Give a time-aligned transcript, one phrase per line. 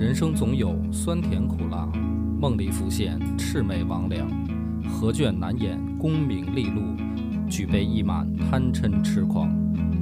[0.00, 1.86] 人生总有酸甜苦辣，
[2.40, 4.24] 梦里浮现魑魅魍魉，
[4.88, 6.80] 何卷难掩功名利禄，
[7.50, 9.54] 举杯一满贪嗔痴狂。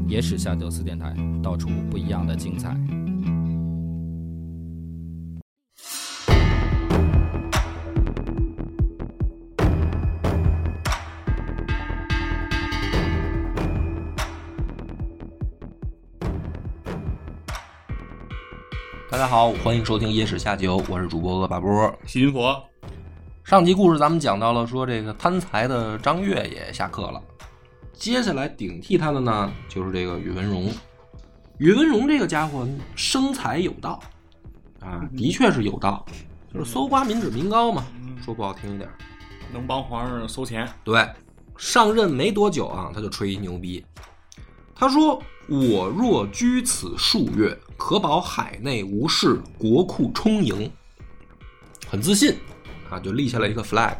[0.07, 2.77] 野史下酒四电台，道出不一样的精彩。
[19.19, 21.93] 大家好，欢迎收听《野史下酒》，我是主播恶霸波。
[22.07, 22.57] 细菌佛，
[23.43, 27.21] 上集故事咱们讲到了，说这个贪财的张悦也下课了，
[27.93, 30.71] 接下来顶替他的呢，就是这个宇文荣。
[31.59, 33.99] 宇文荣这个家伙生财有道
[34.79, 36.07] 啊，的确是有道，
[36.55, 37.85] 就是搜刮民脂民膏嘛，
[38.25, 38.89] 说不好听一点。
[39.53, 41.05] 能帮皇上收钱，对，
[41.57, 43.85] 上任没多久啊，他就吹牛逼。
[44.77, 50.71] 他说：“我若居此数月，可保海内无事，国库充盈。”
[51.89, 52.37] 很自信
[52.91, 53.97] 啊，就立下了一个 flag。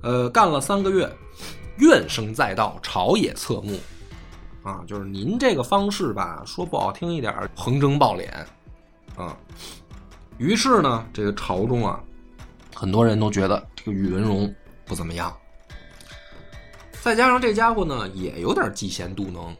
[0.00, 1.06] 呃，干了三个月，
[1.76, 3.78] 怨声载道，朝野侧目。
[4.62, 8.26] 啊，就是您这个方式吧，说不好听一点，横征暴敛
[9.16, 9.36] 啊。
[10.38, 12.02] 于是呢，这个朝中啊，
[12.74, 14.52] 很多人都觉得这个宇文荣
[14.86, 15.36] 不怎么样。
[17.02, 19.54] 再加上这家伙呢，也有点嫉贤妒能。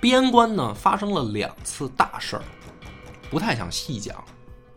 [0.00, 2.42] 边关呢发生了两次大事儿，
[3.30, 4.16] 不太想细讲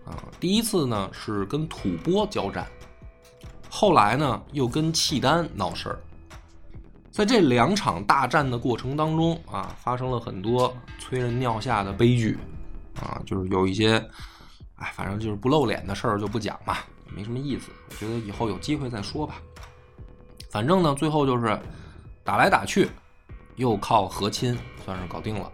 [0.05, 0.17] 啊。
[0.39, 2.67] 第一次呢是跟吐蕃交战，
[3.69, 5.99] 后来呢又跟契丹闹事儿。
[7.11, 12.37] 在这两场大战的过程当中啊，发生了很多催人尿下的悲剧
[13.01, 13.97] 啊，就是有一些，
[14.75, 16.77] 哎，反正就是不露脸的事儿就不讲嘛，
[17.13, 17.69] 没什么意思。
[17.89, 19.35] 我觉得以后有机会再说吧。
[20.49, 21.59] 反正呢，最后就是
[22.23, 22.89] 打来打去，
[23.57, 25.51] 又靠和亲算是搞定了。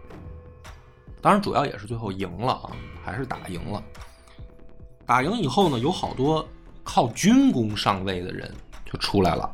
[1.20, 2.70] 当然，主要也是最后赢了啊，
[3.04, 3.82] 还是打赢了。
[5.04, 6.46] 打赢以后呢，有好多
[6.84, 9.52] 靠军功上位的人就出来了。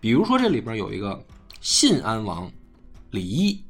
[0.00, 1.22] 比如说，这里边有一个
[1.60, 2.50] 信安王
[3.10, 3.64] 李毅，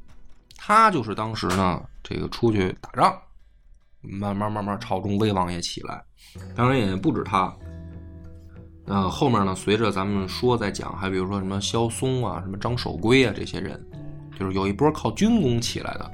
[0.55, 3.17] 他就是当时呢这个出去打仗，
[4.01, 6.03] 慢慢慢慢朝中威望也起来。
[6.55, 7.55] 当然也不止他。
[8.87, 13.83] 呃，后面呢，随着咱们说再讲，还比如说什么萧嵩啊、什么张守珪啊这些人，
[14.39, 16.11] 就是有一波靠军功起来的。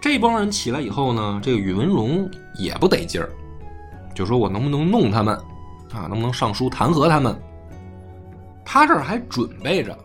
[0.00, 3.28] 这帮人起来以后呢，这个宇文荣也不得劲儿，
[4.14, 5.36] 就说我能不能弄他们
[5.92, 6.02] 啊？
[6.02, 7.36] 能不能上书弹劾他们？
[8.64, 9.96] 他这儿还准备着，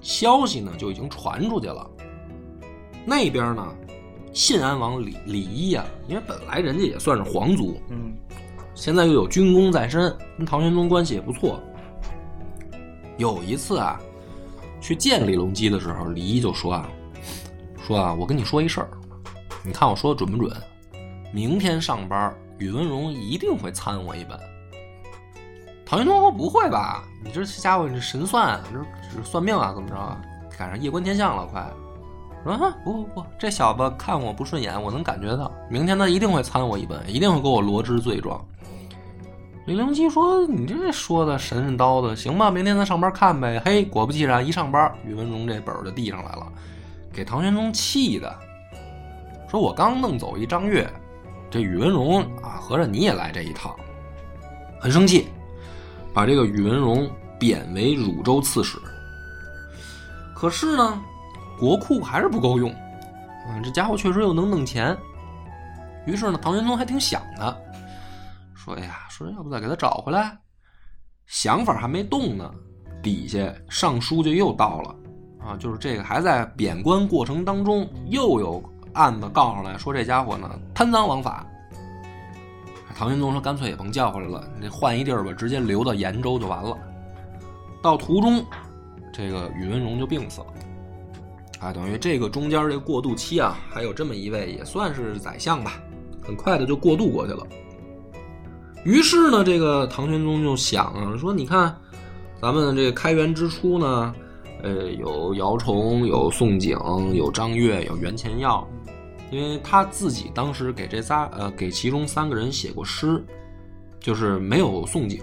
[0.00, 1.90] 消息呢就已经传出去了。
[3.04, 3.74] 那边呢，
[4.32, 8.12] 信安王李李一啊，因为本来人家也算是皇族，嗯，
[8.74, 11.60] 现在又有军功在身，跟唐玄宗关系也不错。
[13.16, 14.00] 有一次啊，
[14.80, 16.88] 去见李隆基的时候，李一就说啊，
[17.86, 18.88] 说啊，我跟你说一事儿，
[19.62, 20.56] 你看我说的准不准？
[21.32, 24.38] 明天上班，宇文荣一定会参我一本。
[25.84, 27.02] 唐玄宗说：“不会吧？
[27.24, 28.60] 你这家伙，你这神算，
[29.14, 29.72] 这算命啊？
[29.74, 29.96] 怎么着？
[30.58, 31.66] 赶上夜观天象了，快！”
[32.44, 38.44] 说：“啊，不不不，这小子看我不顺眼，我能感觉到，明天他一定会参我一本，一定会给我罗织罪状。”
[39.68, 42.50] 李隆基说：“你这说的神神叨的，行吧？
[42.50, 46.50] 明天咱上班看呗。”嘿，果不其然，一上班，宇文荣这本就递上来了，
[47.12, 48.34] 给唐玄宗气的，
[49.46, 50.90] 说：“我刚弄走一张月，
[51.50, 53.76] 这宇文荣啊，合着你也来这一套，
[54.80, 55.28] 很生气。”
[56.14, 57.06] 把这个宇文荣
[57.38, 58.78] 贬为汝州刺史，
[60.34, 60.98] 可是呢，
[61.58, 64.96] 国库还是不够用，啊，这家伙确实又能弄钱。
[66.06, 67.54] 于是呢，唐玄宗还挺想的，
[68.54, 70.38] 说：“呀，说要不再给他找回来？”
[71.26, 72.50] 想法还没动呢，
[73.02, 74.96] 底下上书就又到了，
[75.40, 78.62] 啊，就是这个还在贬官过程当中，又有
[78.94, 81.46] 案子告上来说这家伙呢贪赃枉法。
[82.96, 86.76] 唐玄宗说：“干脆也甭叫回来了，你换一地儿吧，直接留到延州就完了。”
[87.80, 88.44] 到途中，
[89.12, 90.46] 这个宇文荣就病死了。
[91.60, 95.80] 啊，等于这个中间这过渡期啊，还有这么一位也算是宰相吧，
[96.20, 97.46] 很快的就过渡过去了。
[98.88, 101.76] 于是呢，这个唐玄宗就想啊，说：“你看，
[102.40, 104.14] 咱们这个开元之初呢，
[104.62, 108.66] 呃，有姚崇，有宋璟，有张悦，有袁乾耀。”
[109.30, 113.22] 因为他自己当时给这仨呃给其中三个人写过诗，
[114.00, 115.20] 就是没有宋璟，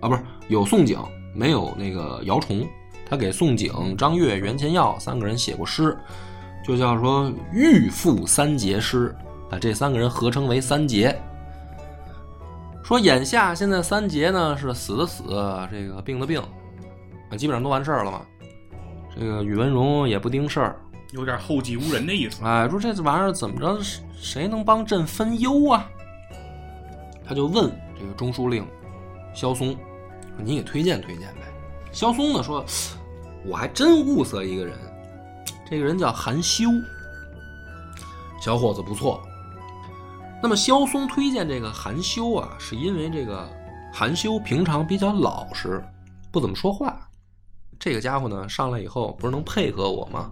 [0.00, 0.98] 啊不是有宋璟
[1.34, 2.68] 没有那个姚崇，
[3.08, 5.96] 他给宋璟、张悦、袁乾耀三个人写过诗，
[6.62, 9.16] 就叫说欲赋三杰诗，
[9.48, 11.18] 把这三个人合称为三杰。
[12.84, 15.24] 说眼下现在三杰呢是死的死，
[15.72, 16.38] 这个病的病，
[17.30, 18.20] 啊基本上都完事儿了嘛。
[19.16, 20.76] 这个宇文荣也不盯事儿。
[21.12, 22.44] 有点后继无人的意思。
[22.44, 23.80] 哎，说这玩意儿怎么着，
[24.16, 25.88] 谁能帮朕分忧啊？
[27.24, 28.66] 他就问这个中书令
[29.32, 29.72] 萧嵩，
[30.36, 31.42] 说你给推荐推荐呗。
[31.92, 32.64] 萧嵩呢说，
[33.46, 34.76] 我还真物色一个人，
[35.70, 36.64] 这个人叫韩休，
[38.42, 39.22] 小伙子不错。
[40.44, 43.48] 那么萧嵩推荐这个韩修啊，是因为这个
[43.90, 45.82] 韩修平常比较老实，
[46.30, 47.08] 不怎么说话。
[47.78, 50.30] 这个家伙呢，上来以后不是能配合我吗？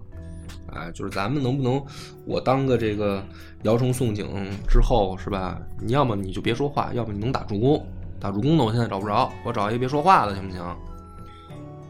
[0.75, 1.83] 哎，就是咱们能不能，
[2.27, 3.25] 我当个这个
[3.63, 4.29] 姚崇宋景
[4.69, 5.59] 之后是吧？
[5.81, 7.83] 你要么你就别说话，要么你能打助攻。
[8.21, 10.77] 打助攻的我现在找不着，我找一个别说话的行不行？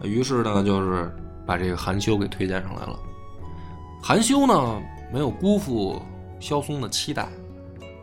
[0.05, 1.13] 于是呢，就是
[1.45, 2.97] 把这个韩修给推荐上来了。
[4.01, 4.81] 韩修呢，
[5.13, 6.01] 没有辜负
[6.39, 7.29] 萧嵩的期待，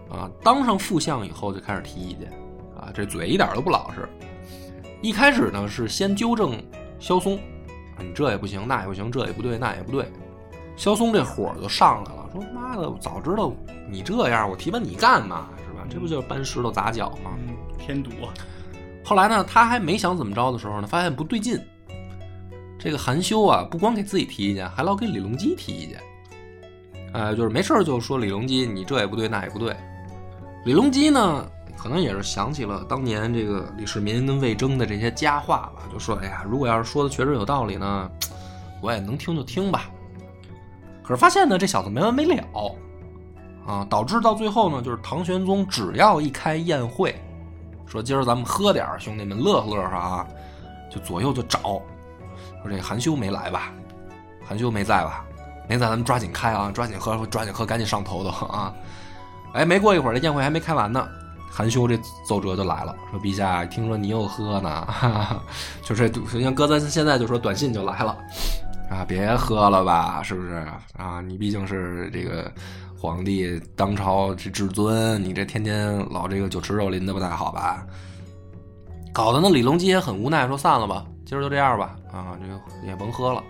[0.10, 2.32] 啊，当上副相以后就开始提意见，
[2.76, 4.08] 啊，这嘴一点都不老实。
[5.02, 6.62] 一开始呢，是先纠正
[7.00, 7.40] 萧嵩，
[8.00, 10.12] 你这也不行，那也不行，这也不对，那也不对。
[10.76, 13.52] 萧嵩这火就上来了，说妈的，早知道
[13.90, 15.86] 你这样，我提拔你干嘛是吧？
[15.90, 17.32] 这不就是搬石头砸脚吗？
[17.48, 18.12] 嗯，添堵。
[19.04, 21.60] 后来呢，他还没想怎么着的时候呢，发现不对劲。
[22.78, 26.00] 这个韩修啊，不光给自己提意见，还老给李隆基提意见。
[27.12, 29.76] 哎，就是没事就说李隆基，你这也不对，那也不对。
[30.66, 31.46] 李隆基呢，
[31.78, 38.12] 可能也是想起了当年这个李世民跟魏征的这些佳话吧，就说：“哎呀，如果要是说的确实有道理呢，
[38.82, 39.90] 我也能听就听吧。”
[41.02, 42.44] 可是发现呢，这小子没完没了，
[43.66, 47.16] 啊，导致到最后呢，就是唐玄宗只要一开宴会，
[47.88, 50.28] 说今儿咱们喝点兄弟们乐呵乐呵啊，
[50.92, 51.82] 就左右就找。
[52.62, 53.72] 说这韩休没来吧？
[54.46, 55.26] 韩休没在吧？
[55.68, 58.74] 没在，咱们抓紧开啊，抓紧喝，抓紧喝，赶紧上头的啊！
[59.54, 61.08] 哎，没过一会儿，这宴会还没开完呢，
[61.50, 61.98] 韩休这
[62.28, 65.44] 奏折就来了，说陛下，听说你又喝呢，哈 哈
[65.84, 66.08] 就这，
[66.42, 68.18] 像哥咱现在就说短信就来了
[68.90, 70.66] 啊，别喝了吧，是不是
[70.98, 71.22] 啊？
[71.22, 72.52] 你毕竟是这个
[72.98, 77.86] 皇帝，当朝这至尊，你这天天老这个酒池肉林的不太好吧？
[79.12, 81.06] 搞得那李隆基也很无奈，说散了吧。
[81.26, 83.44] 今儿就这样吧，啊，这个也甭喝了。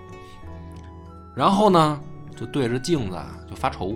[1.35, 1.99] 然后呢，
[2.35, 3.17] 就对着镜子
[3.49, 3.95] 就发愁，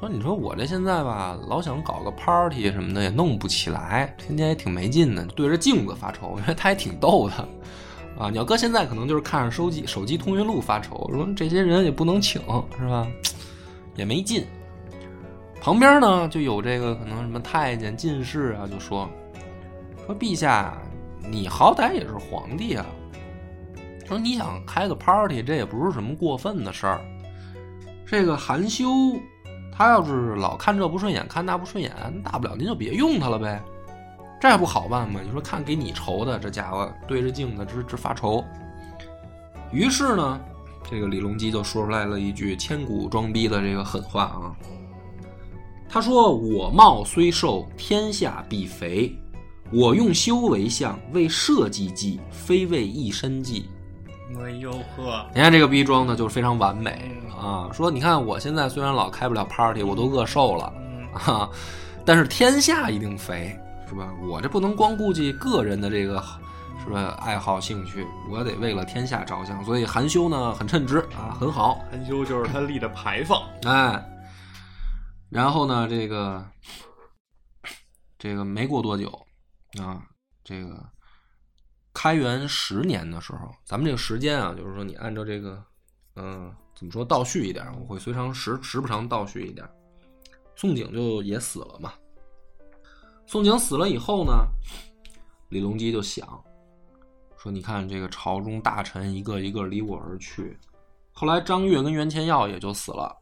[0.00, 5.22] 说：“你说我这现在吧，老想搞个 party 什么的，也弄不起来，天天也挺没劲的。
[5.26, 7.34] 对着镜子发愁， 因为他也挺逗的，
[8.18, 12.40] 啊，你要搁现在可能就是看着手机手机通讯录发愁，说这些人也不能请，
[12.78, 13.06] 是吧？
[13.94, 14.46] 也没劲。
[15.60, 19.08] 旁边呢，就有这个可能什么太监、进士啊，就说
[20.06, 20.76] 说陛下。”
[21.30, 22.86] 你好歹也是皇帝啊！
[24.08, 27.00] 说你想开个 party，这也不是什么过分的事儿。
[28.06, 28.88] 这个含羞，
[29.80, 31.90] 他要是老看这不顺眼，看那不顺眼，
[32.22, 33.62] 大不了您就别用他了呗，
[34.38, 35.22] 这不好办吗？
[35.24, 38.44] 你说看给你愁的，这家伙对着镜子直直发愁。
[39.72, 40.38] 于是呢，
[40.90, 44.52] 这个李隆基就说出来了一句千古装逼的这个狠话啊。
[45.88, 49.18] 他说：“我貌虽瘦，天下必肥。”
[49.72, 53.70] 我用修为相，为社稷计，非为一身计。
[54.38, 55.26] 哎呦呵！
[55.34, 57.68] 你看这个逼装的，就是非常完美啊！
[57.72, 60.72] 说你看我现在虽然老开不了 party，我都饿瘦了
[61.12, 61.48] 啊，
[62.04, 64.12] 但是天下一定肥，是吧？
[64.28, 66.22] 我这不能光顾及个人的这个，
[66.84, 67.18] 是吧？
[67.20, 69.64] 爱好兴趣，我得为了天下着想。
[69.64, 71.80] 所以含羞呢，很称职啊，很好。
[71.90, 74.02] 含羞就是他立的牌坊，哎。
[75.28, 76.44] 然后呢，这个
[78.18, 79.26] 这个没过多久。
[79.80, 80.02] 啊，
[80.42, 80.84] 这个
[81.92, 85.62] 开元十年的时候，咱们这个时间啊，就是说你按照这个，
[86.16, 89.68] 嗯，怎么说倒叙一点，我会随长时时不常倒叙一点。
[90.54, 91.92] 宋景就也死了嘛。
[93.26, 94.46] 宋景死了以后呢，
[95.48, 96.26] 李隆基就想
[97.36, 100.58] 说：“你看这个朝中大臣一个一个离我而去，
[101.12, 103.16] 后来张悦跟袁乾耀也就死了，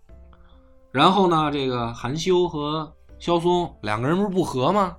[0.90, 4.96] 然后呢，这个韩休和萧嵩两个人不是不和吗？”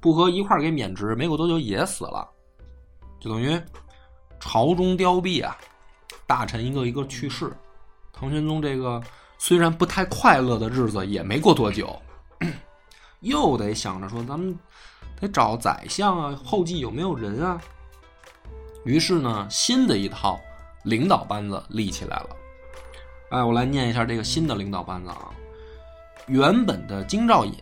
[0.00, 2.28] 不和一块儿给免职，没过多久也死了，
[3.24, 3.58] 就等于
[4.38, 5.56] 朝中凋敝啊，
[6.26, 7.50] 大臣一个一个去世。
[8.12, 9.02] 唐玄宗这个
[9.38, 11.98] 虽然不太快乐的日子也没过多久，
[13.20, 14.54] 又得想着说咱们
[15.18, 17.58] 得找宰相啊，后继有没有人啊？
[18.84, 20.38] 于是呢，新的一套
[20.82, 22.36] 领导班子立起来了。
[23.30, 25.30] 哎，我来念一下这个新的领导班子啊，
[26.26, 27.54] 原本的京兆尹。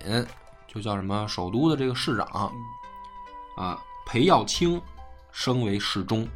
[0.67, 2.51] 就叫什么首都的这个市长，
[3.57, 4.81] 啊，裴耀卿
[5.33, 6.29] 升为侍中，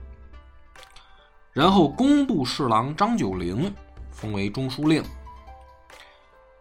[1.53, 3.73] 然后工部侍郎张九龄
[4.11, 5.05] 封为中书令，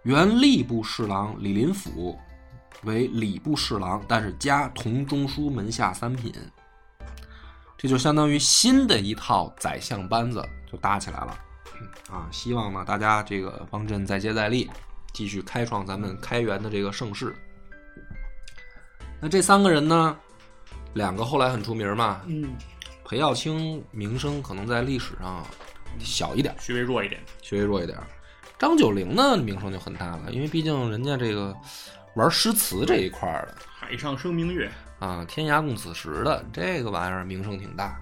[0.03, 2.19] 原吏部侍郎李林甫
[2.83, 6.33] 为礼部侍郎，但是加同中书门下三品，
[7.77, 11.39] 这就相当于新的一套宰相班子就搭起来了。
[12.11, 14.69] 啊，希望呢大家这个帮朕再接再厉，
[15.13, 17.35] 继续开创咱们开元的这个盛世。
[19.19, 20.15] 那这三个人呢，
[20.95, 22.55] 两个后来很出名嘛，嗯，
[23.03, 25.45] 裴耀卿名声可能在历史上
[25.99, 27.21] 小一点，稍微弱一点。
[27.41, 27.97] 稍微弱一点。
[28.57, 31.53] 张九龄呢名声就很大了，因为毕竟人家这个
[32.15, 37.99] 玩诗词这一块儿的海上生明月，啊，天涯共此时的这个玩意儿名声挺大。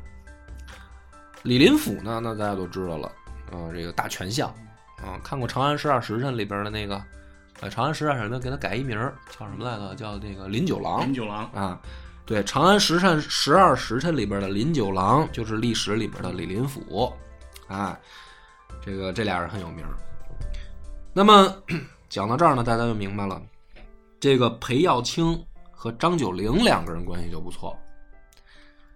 [1.42, 3.08] 李林甫呢，那大家都知道了，
[3.52, 4.48] 啊，这个大权相，
[4.98, 7.04] 啊，看过《长安十二时辰》里边的那个，
[7.60, 8.96] 呃，《长安十二时辰》给他改一名，
[9.32, 9.96] 叫什么来着？
[9.96, 11.82] 叫那个林九郎林九郎，啊。
[12.26, 17.12] 对，《长安十辰十二时辰》里边的林九郎就是历史里边的李林甫，
[17.68, 18.00] 啊，
[18.82, 19.86] 这个这俩人很有名。
[21.12, 21.54] 那么
[22.08, 23.42] 讲到这儿呢，大家就明白了，
[24.22, 27.78] 这个裴耀卿和张九龄两个人关系就不错，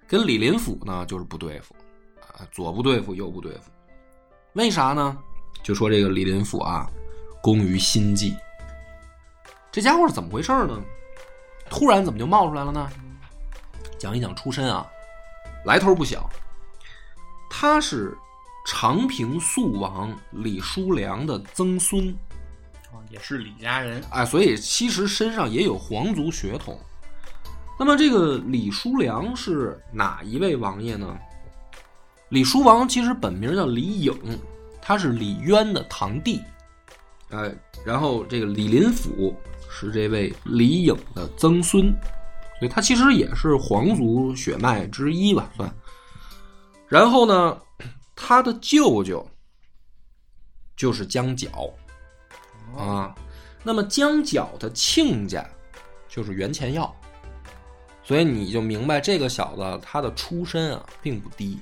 [0.08, 1.76] 跟李林甫呢就是不对付，
[2.22, 3.70] 啊，左不对付，右不对付。
[4.54, 5.18] 为啥呢？
[5.64, 6.90] 就说这个李林甫啊，
[7.42, 8.38] 工于心计，
[9.70, 10.82] 这家伙是怎么回事呢？
[11.70, 12.90] 突然怎么就冒出来了呢？
[13.98, 14.86] 讲一讲出身啊，
[15.66, 16.30] 来头不小。
[17.50, 18.18] 他是
[18.66, 22.10] 长平肃王李叔良的曾孙，
[22.92, 24.04] 啊也是李家人。
[24.10, 26.80] 哎，所以其实身上也有皇族血统。
[27.80, 31.18] 那么这个李叔良是哪一位王爷呢？
[32.30, 34.14] 李叔王其实本名叫李颖，
[34.82, 36.42] 他是李渊的堂弟。
[37.30, 37.52] 哎，
[37.86, 39.36] 然后这个李林甫
[39.70, 41.94] 是这位李颖的曾孙，
[42.60, 45.72] 所以他其实也是皇族血脉之一吧，算。
[46.88, 47.62] 然后呢，
[48.16, 49.26] 他的舅舅
[50.76, 51.50] 就是江角
[52.76, 53.14] 啊。
[53.64, 55.46] 那么江角的亲家
[56.08, 56.96] 就是袁乾耀，
[58.02, 61.60] 所以你就明白这个小子他的出身啊并不低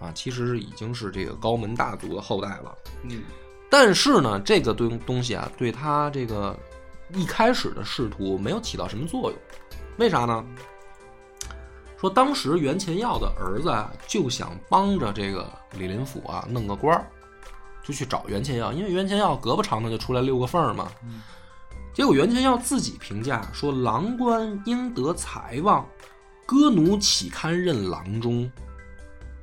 [0.00, 2.74] 啊，其实已经是这个高门大族的后代了。
[3.02, 3.22] 嗯，
[3.70, 6.58] 但是呢，这个东东西啊，对他这个
[7.12, 9.38] 一开始的仕途没有起到什么作用。
[9.98, 10.44] 为啥呢？
[11.98, 17.06] 说当时袁乾耀的儿子啊，就想帮着这个李林甫啊弄个官儿，
[17.82, 20.92] 就去找袁乾耀，因为袁乾耀胳膊长的就出来溜个缝儿嘛。
[21.94, 25.88] 结果袁乾耀自己评价说：“郎官应得才望，
[26.44, 28.50] 歌奴岂堪任郎中？”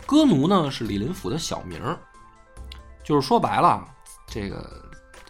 [0.05, 1.97] 歌奴呢是李林甫的小名儿，
[3.03, 3.83] 就是说白了，
[4.27, 4.82] 这个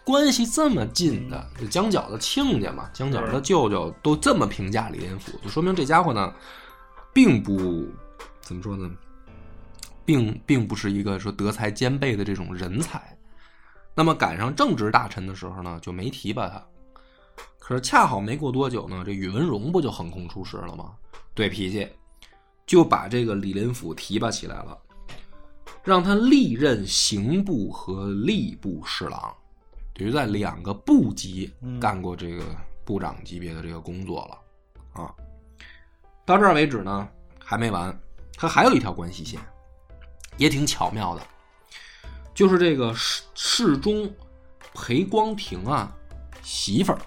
[0.06, 6.34] 关系这么近的，就江角的亲家嘛，江角的舅舅都这么评价李林甫，就说明这家伙呢，
[7.14, 7.88] 并不
[8.42, 8.90] 怎么说呢，
[10.04, 13.18] 并并不是一个说德才兼备的这种人才。
[13.96, 16.62] 那么赶上正直大臣的时候呢，就没提拔他。
[17.58, 20.92] 可是恰好没过多久呢，这宇文荣不就横空出世了吗？
[21.34, 21.88] 对脾气，
[22.66, 24.78] 就把这个李林甫提拔起来了，
[25.82, 29.34] 让他历任刑部和吏部侍郎，
[29.94, 32.44] 等于在两个部级干过这个
[32.84, 35.14] 部长级别的这个工作了啊。
[36.26, 37.08] 到这儿为止呢，
[37.40, 37.98] 还没完，
[38.36, 39.40] 他还有一条关系线，
[40.38, 41.22] 也挺巧妙的，
[42.34, 44.12] 就是这个侍侍中
[44.74, 45.96] 裴光庭啊
[46.42, 47.00] 媳妇儿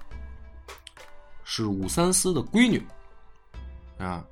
[1.45, 2.87] 是武三思的闺女
[3.99, 4.25] 啊。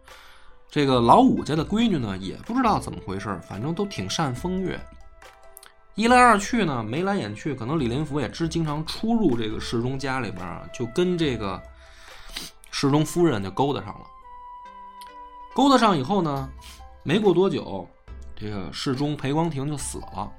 [0.69, 4.79] 这个老武家的闺女呢，也不知道怎么回事，反正都挺善风月。
[5.97, 11.63] 一来二去呢，眉来眼去，可能李林甫也知经常出入这个侍中家里边啊，就跟这个
[12.73, 14.07] 侍中夫人就勾搭上了。
[15.55, 16.51] 勾搭上以后呢，
[17.05, 17.89] 没过多久，
[18.35, 20.33] 这个侍中裴光庭就死了。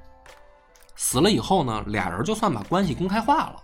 [0.98, 3.56] 死了以后呢，俩人就算把关系公开化了。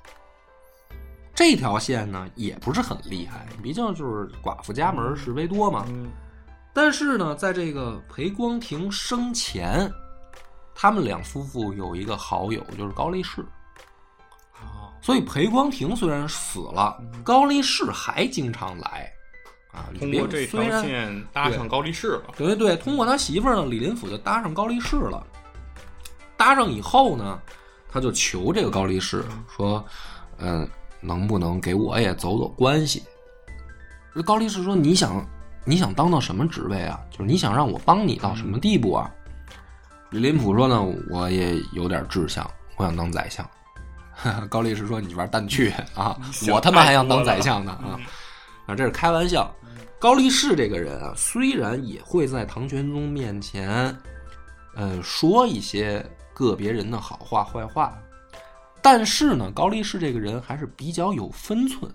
[1.35, 5.85] 这条线呢，也不是很厉害，毕竟就是寡妇家门是非多嘛。
[5.89, 6.09] 嗯
[6.73, 9.91] 但是呢，在这个裴光庭生前，
[10.73, 13.41] 他们两夫妇有一个好友，就是高力士。
[14.61, 19.11] 哦，所以裴光庭虽然死了，高力士还经常来
[19.71, 19.89] 啊。
[19.99, 22.33] 通过这条线搭上高力士了。
[22.37, 25.25] 对对对，通过他媳妇儿呢，李林甫就搭上高力士了。
[26.37, 27.39] 搭上以后呢，
[27.87, 29.23] 他就求这个高力士
[29.55, 29.85] 说
[30.39, 30.67] ：“嗯、
[30.99, 33.03] 能不能给我也走走关系？”
[34.15, 35.23] 这高力士说：“你想
[35.63, 36.99] 你想当到什么职位啊？
[37.11, 39.09] 就是你想让我帮你到什么地步啊？”
[40.11, 43.49] 李林甫说呢：“我也有点志向，我想当宰相。
[44.51, 46.19] ”高力士说：“你玩蛋去啊！
[46.51, 47.97] 我他妈还想当宰相呢啊！”
[48.67, 49.49] 啊，这是开玩笑。
[49.97, 53.97] 高力士这个人啊，虽然也会在唐玄宗面前，
[54.75, 57.97] 呃，说一些个别人的好话、坏话，
[58.81, 61.89] 但是呢，高力士这个人还是比较有分寸，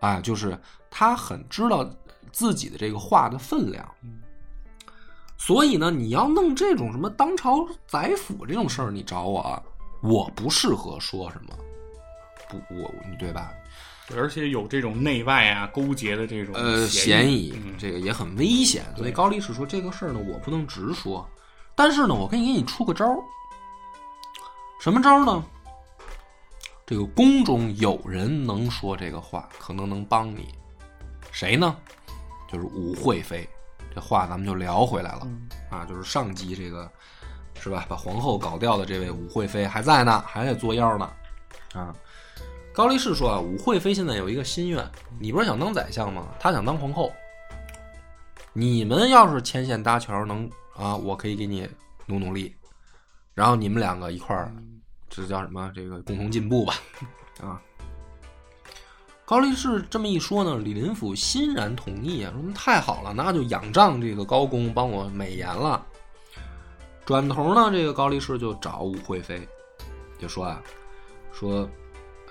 [0.00, 0.58] 啊，就是
[0.90, 1.88] 他很知道
[2.30, 3.88] 自己的这个话的分量，
[5.40, 9.60] 所以呢，你要弄这种什么当朝宰辅这种事儿，你找我啊，
[10.02, 11.56] 我不适合说什么，
[12.48, 13.50] 不，我你对吧？
[14.14, 21.26] 而且有这种内外啊勾结的这种呃，嫌嫌疑嗯，这个也很危险，所以高力士说这个事儿呢，我不能直说，
[21.74, 23.16] 但是呢，我可以给你出个招儿。
[24.78, 25.42] 什么招儿呢？
[26.84, 30.48] 这个宫中有人能说这个话，可能能帮你。
[31.32, 31.74] 谁呢？
[32.52, 33.48] 就是武惠妃。
[33.94, 36.90] 这话咱们就聊回来了、嗯啊，就是上集这个
[37.54, 37.84] 是吧？
[37.88, 41.10] 把皇后搞掉的这位武惠妃还在呢，还在作妖呢
[41.74, 41.94] 啊。
[42.72, 46.28] 高力士说啊，武惠妃现在有一个心愿，你不是想当宰相吗？
[46.38, 47.12] 她想当皇后。
[48.52, 51.68] 你们要是牵线搭桥能啊，我可以给你
[52.06, 52.54] 努努力，
[53.34, 54.52] 然后你们两个一块儿，
[55.08, 55.70] 这叫什么？
[55.74, 56.74] 这个共同进步吧，
[57.40, 57.60] 啊。
[59.30, 65.86] 高力士这么一说呢，李林甫欣然同意啊，说太好了，那就仰仗这个高公帮我美言了。
[67.06, 69.48] 转头呢，这个高力士就找武惠妃，
[70.18, 70.60] 就说啊，
[71.32, 71.58] 说，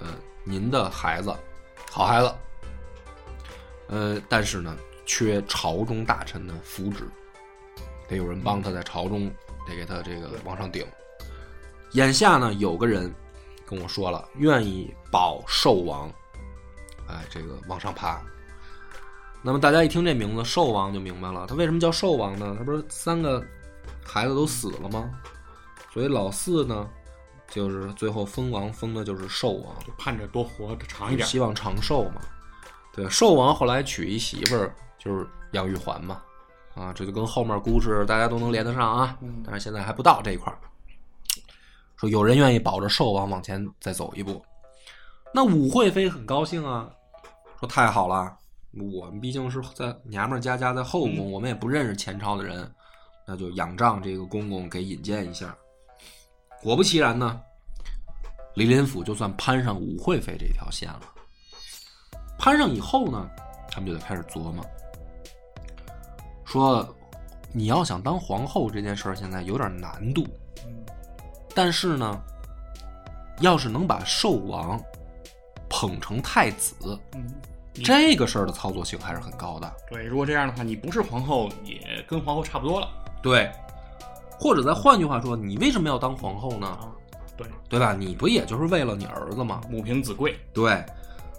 [0.01, 0.07] 呃，
[0.43, 1.33] 您的孩子，
[1.89, 2.35] 好孩子，
[3.87, 4.75] 呃，但是呢，
[5.05, 7.09] 缺朝中大臣的扶植，
[8.09, 9.31] 得有人帮他在朝中
[9.65, 10.85] 得给他这个往上顶。
[11.93, 13.09] 眼下呢，有个人
[13.65, 16.11] 跟我说了，愿意保寿王，
[17.09, 18.21] 哎，这个往上爬。
[19.41, 22.55] 那么大家一听这名字“寿王”就明白了，他为什么叫寿王呢？
[22.57, 23.43] 他不是三个
[24.05, 25.09] 孩子都死了吗？
[25.93, 26.87] 所以老四呢，
[27.49, 29.73] 就是最后封王封的就是寿王。
[29.79, 31.27] 就盼着多活得长一点。
[31.27, 32.21] 希望长寿嘛。
[32.91, 36.21] 对，寿王后来娶一媳妇儿就是杨玉环嘛，
[36.75, 39.17] 啊，这就跟后面故事大家都能连得上啊。
[39.21, 40.59] 嗯但是现在还不到这一块儿。
[41.95, 44.43] 说有人愿意保着寿王往前再走一步，
[45.33, 46.89] 那武惠妃很高兴啊，
[47.59, 48.37] 说太好了，
[48.93, 52.73] 我们毕竟是在娘们儿家家在后宫，我们也不认识前朝的人，
[53.27, 55.53] 那就仰仗这个公公给引荐一下。
[56.63, 57.41] 果不其然呢，
[58.55, 61.01] 李林甫就算攀上武惠妃这条线了。
[62.37, 63.29] 攀上以后呢，
[63.69, 64.65] 他们就得开始琢磨，
[66.45, 66.87] 说
[67.51, 70.25] 你要想当皇后这件事儿现在有点难度，
[70.65, 70.73] 嗯
[71.53, 72.23] 但是呢，
[73.41, 74.81] 要是能把寿王
[75.79, 77.25] 捧成太子，嗯，
[77.73, 79.73] 这个事儿的操作性还是很高的。
[79.89, 82.89] 对，如果这样的话，你不是皇后，也跟皇后差不多了
[83.23, 83.49] 对，
[84.37, 86.67] 或者再换句话说，你为什么要当皇后呢？
[86.67, 86.91] 啊。
[87.37, 87.95] 对，对吧？
[87.97, 89.61] 你不也就是为了你儿子吗？
[89.69, 90.37] 母凭子贵。
[90.53, 90.83] 对。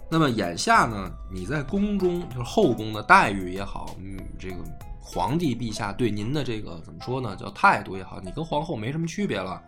[0.09, 4.55] 那么眼下呢，你在宫中就是后宫的待遇也好，嗯，这个
[4.99, 9.61] 皇帝陛下对您的这个怎么说呢，叫态度也好，你跟皇后没什么区别了，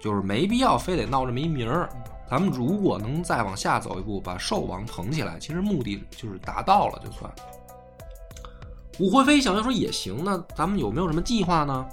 [0.00, 1.88] 就是没必要非得闹这么一名儿。
[2.28, 7.30] 咱们如果能再往下走一步，把寿王捧起来，其实目的就是达到了，就算。
[8.98, 11.86] 武惠妃想要说也行，那咱们有没有什么计划呢？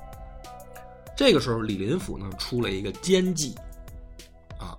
[1.16, 3.56] 这个时候，李林甫呢出了一个奸计，
[4.58, 4.74] 啊，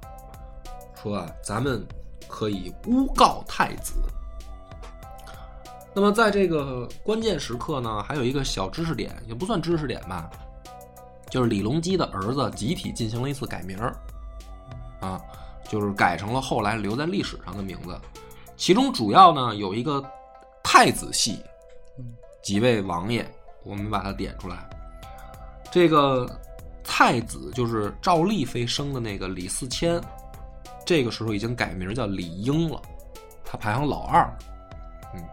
[1.01, 1.87] 说啊，咱们
[2.27, 3.95] 可以诬告太子。
[5.95, 10.29] 那么在这个关键时刻呢，还有一个小知识点，也不算知识点吧，
[11.35, 13.77] 就是李隆基的儿子集体进行了一次改名，
[15.01, 15.21] 啊，
[15.69, 18.01] 就是改成了后来留在历史上的名字。
[18.57, 20.01] 其中主要呢有一个
[20.63, 21.43] 太子系
[22.41, 23.29] 几位王爷，
[23.65, 24.65] 我们把它点出来。
[25.73, 26.25] 这个
[26.85, 30.01] 太子就是赵丽妃生的那个李嗣谦，
[30.87, 32.81] 这个时候已经改名叫李英了，
[33.45, 34.33] 他排行老二。
[35.17, 35.25] 嗯，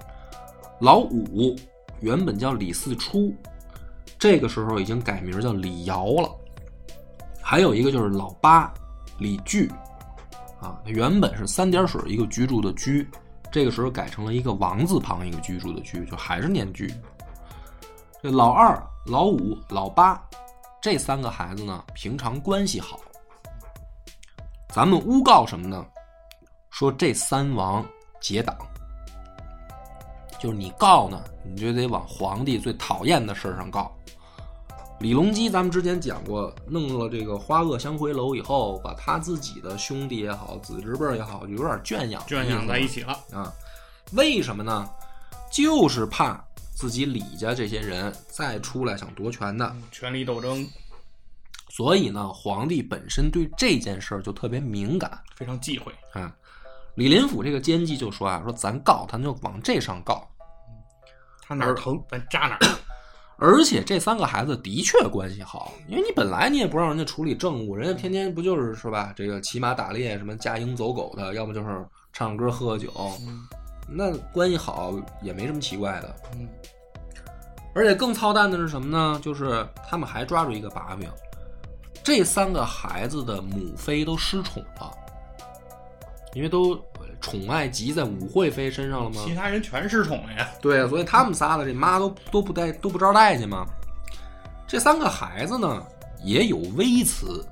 [0.80, 1.56] 老五
[2.00, 3.32] 原本叫李嗣初，
[4.22, 6.32] 这个时候已经改名叫李尧了。
[7.42, 8.72] 还有一个就是老八
[9.18, 9.68] 李据，
[10.62, 13.10] 啊，原本是三点水一个居住的居，
[13.52, 16.94] 这个时候改成了一个王字旁一个居住的居，就还是念居。
[18.22, 20.24] 这老二、老五、老八
[20.80, 23.00] 这三个孩子呢，平常关系好。
[24.70, 25.84] 咱们诬告什么呢？
[26.70, 27.84] 说这三王
[28.20, 28.56] 结党，
[30.40, 33.92] 就是你告呢，你就得往皇帝最讨厌的事上告。
[35.02, 43.20] 李隆基，咱们之前讲过，弄了这个花萼香回楼以后，把他自己的兄弟也好，子侄辈儿也好，就有点圈养圈养在一起起了。
[43.34, 43.52] 啊。
[44.14, 44.88] 为什么呢？
[45.52, 46.40] 就是怕
[46.76, 50.68] 自己李家这些人再出来想夺权的，嗯权力斗争
[51.70, 55.92] 所以呢，皇帝本身对这件事儿就特别敏感非常忌讳。
[56.14, 56.32] 啊。
[56.96, 60.28] 李林甫这个奸计就说啊，说咱告他就往这上告，
[61.42, 62.60] 他哪儿疼，咱扎哪儿。
[63.42, 69.12] 而且这三个孩子的确关系好，因为你本来你也不让人家处理政务，人家天天不就是是吧？
[69.16, 72.92] 这个骑马打猎，什么驾鹰走狗的，要么就是唱歌喝酒，
[73.28, 73.48] 嗯
[73.90, 76.16] 那关系好也没什么奇怪的。
[76.36, 76.48] 嗯
[77.74, 79.20] 而且更操蛋的是什么呢？
[79.24, 81.10] 就是他们还抓住一个把柄，
[82.04, 84.92] 这三个孩子的母妃都失宠了，
[86.34, 86.76] 因为都
[87.22, 89.22] 宠爱集在武惠妃身上了吗？
[89.24, 90.50] 其他人全失宠了呀。
[90.60, 93.66] 对，所以他们仨的这妈都都不带都不招待见吗。
[94.68, 95.86] 这三个孩子呢
[96.24, 97.46] 也有微词，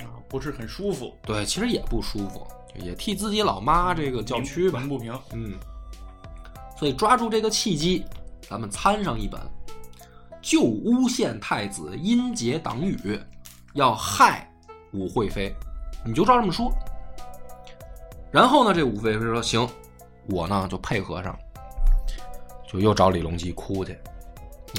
[0.00, 4.88] 啊，不是很舒服，对，其实也不舒服，也替自己老妈这个叫屈吧鸣。
[4.88, 5.18] 不平。
[5.32, 5.54] 嗯，
[6.78, 8.04] 所以抓住这个契机，
[8.48, 9.40] 咱们参上一本，
[10.42, 13.18] 就诬陷太子阴结党羽，
[13.74, 14.46] 要害
[14.92, 15.54] 武惠妃，
[16.04, 16.72] 你就照这么说。
[18.32, 19.68] 然后呢，这武惠妃说：“行，
[20.28, 21.36] 我呢就配合上，
[22.68, 23.92] 就又找李隆基哭去。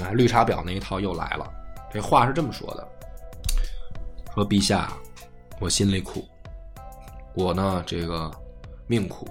[0.02, 1.52] 啊，绿茶婊那一套又来了。
[1.92, 2.88] 这话是这么说的：
[4.34, 4.94] 说陛下，
[5.60, 6.26] 我心里苦，
[7.36, 8.32] 我呢这个
[8.88, 9.28] 命苦，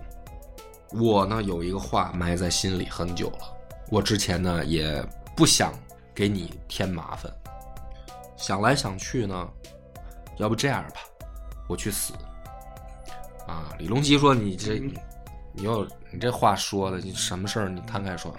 [0.93, 3.57] 我呢有一个话埋在心里很久了。
[3.91, 5.03] 我之前呢也
[5.35, 5.73] 不想
[6.15, 7.33] 给你添麻烦，
[8.37, 9.49] 想来想去呢，
[10.37, 11.01] 要不这样吧，
[11.67, 12.13] 我去死。
[13.51, 14.79] 啊，李隆基说：“你这，
[15.53, 17.69] 你又你这话说的，你什么事儿？
[17.69, 18.33] 你摊开说。”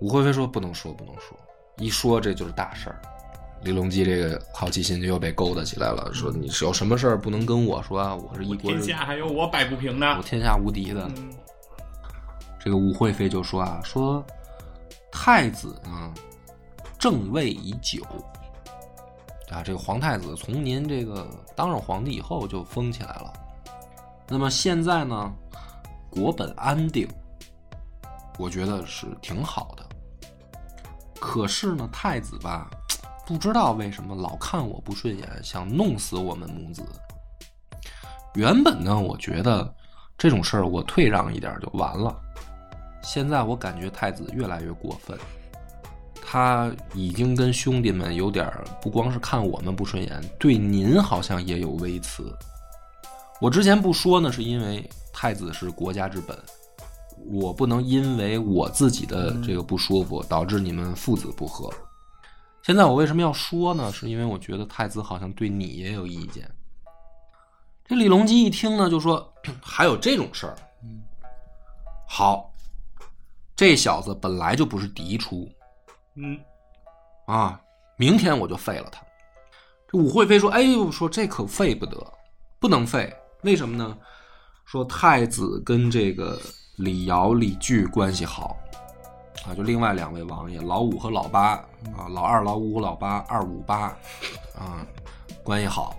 [0.00, 1.38] 武惠妃说：“不能说，不能说，
[1.76, 3.02] 一说这就是大事儿。”
[3.64, 8.14] 李隆基这个好奇心就又被勾搭起来了，说：“你是有什么事儿不能跟我说啊？
[8.14, 10.22] 我是一国天之下还有我摆不平的我。
[10.22, 11.06] 天下无敌的。
[11.16, 11.30] 嗯
[12.60, 14.24] 这个武惠妃就说啊，说
[15.12, 16.12] 太子呢
[16.98, 18.02] 正位已久
[19.50, 23.32] 啊，这个皇太子从您这个当上皇帝以后就封起来了。
[24.28, 25.32] 那么现在呢，
[26.10, 27.08] 国本安定，
[28.38, 29.84] 我觉得是挺好的。
[31.18, 32.70] 可是呢，太子吧，
[33.26, 36.82] 不知道为什么老看我不顺眼，想弄死我们母子。
[38.34, 39.74] 原本呢，我觉得
[40.16, 42.14] 这种事儿我退让一点就完了。
[43.02, 45.18] 现在我感觉太子越来越过分，
[46.22, 52.30] 他已经跟兄弟们有点儿不光是看我们不顺眼，对您好像也有微词。
[53.40, 56.36] 我之前不说呢，是因为太子是国家之本，
[57.30, 61.72] 我不能因为我自己的这个不舒服导致你们父子不和。
[62.62, 63.92] 现在我为什么要说呢？
[63.92, 66.50] 是因为我觉得太子好像对你也有意见。
[67.84, 70.56] 这李隆基一听呢，就说还有这种事儿。
[72.06, 72.52] 好，
[73.54, 75.48] 这小子本来就不是嫡出
[76.16, 76.38] 嗯，
[77.26, 77.60] 啊，
[77.96, 79.00] 明天我就废了他。
[79.90, 81.96] 这武惠妃说：“哎呦，说这可废不得，
[82.58, 83.14] 不能废。
[83.42, 83.96] 为什么呢？
[84.64, 86.38] 说太子跟这个
[86.76, 88.56] 李尧、李据关系好
[89.46, 91.52] 啊，就另外两位王爷老五和老八
[91.96, 93.96] 啊，老二、老五、老八，二五八
[94.58, 94.86] 啊，
[95.42, 95.96] 关系好。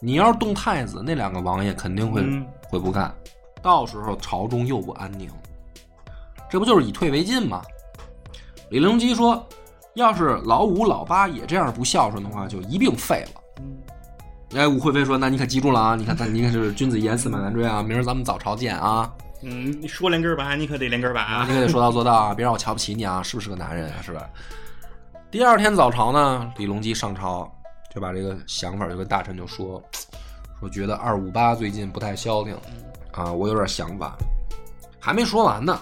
[0.00, 3.14] 你要是动太子，那两个王爷肯定会、嗯会不干，
[3.62, 5.30] 到时候朝中又不安宁。
[6.50, 7.62] 这不就是以退为进吗？
[8.70, 9.46] 李隆基说
[9.94, 13.40] ：“要是老五、老八也这样不孝顺的话，就一并废了。”
[14.54, 15.96] 哎，武惠妃说：“那你可记住了啊！
[15.96, 17.82] 你看，咱你看是君子一言，驷马难追啊！
[17.82, 19.12] 明儿咱们早朝见啊！
[19.42, 22.32] 嗯，你说连根儿拔，你可得连根儿拔啊，你可得说到做到啊！
[22.32, 23.20] 别让我瞧不起你啊！
[23.22, 23.96] 是不是个男人啊？
[24.02, 24.30] 是吧？”
[25.32, 27.52] 第二天早朝呢，李隆基上朝
[27.92, 29.82] 就把这个想法就跟大臣就说
[30.60, 32.56] ：“说觉得二五八最近不太消停
[33.12, 34.16] 啊，我有点想法。”
[35.00, 35.76] 还没说完呢，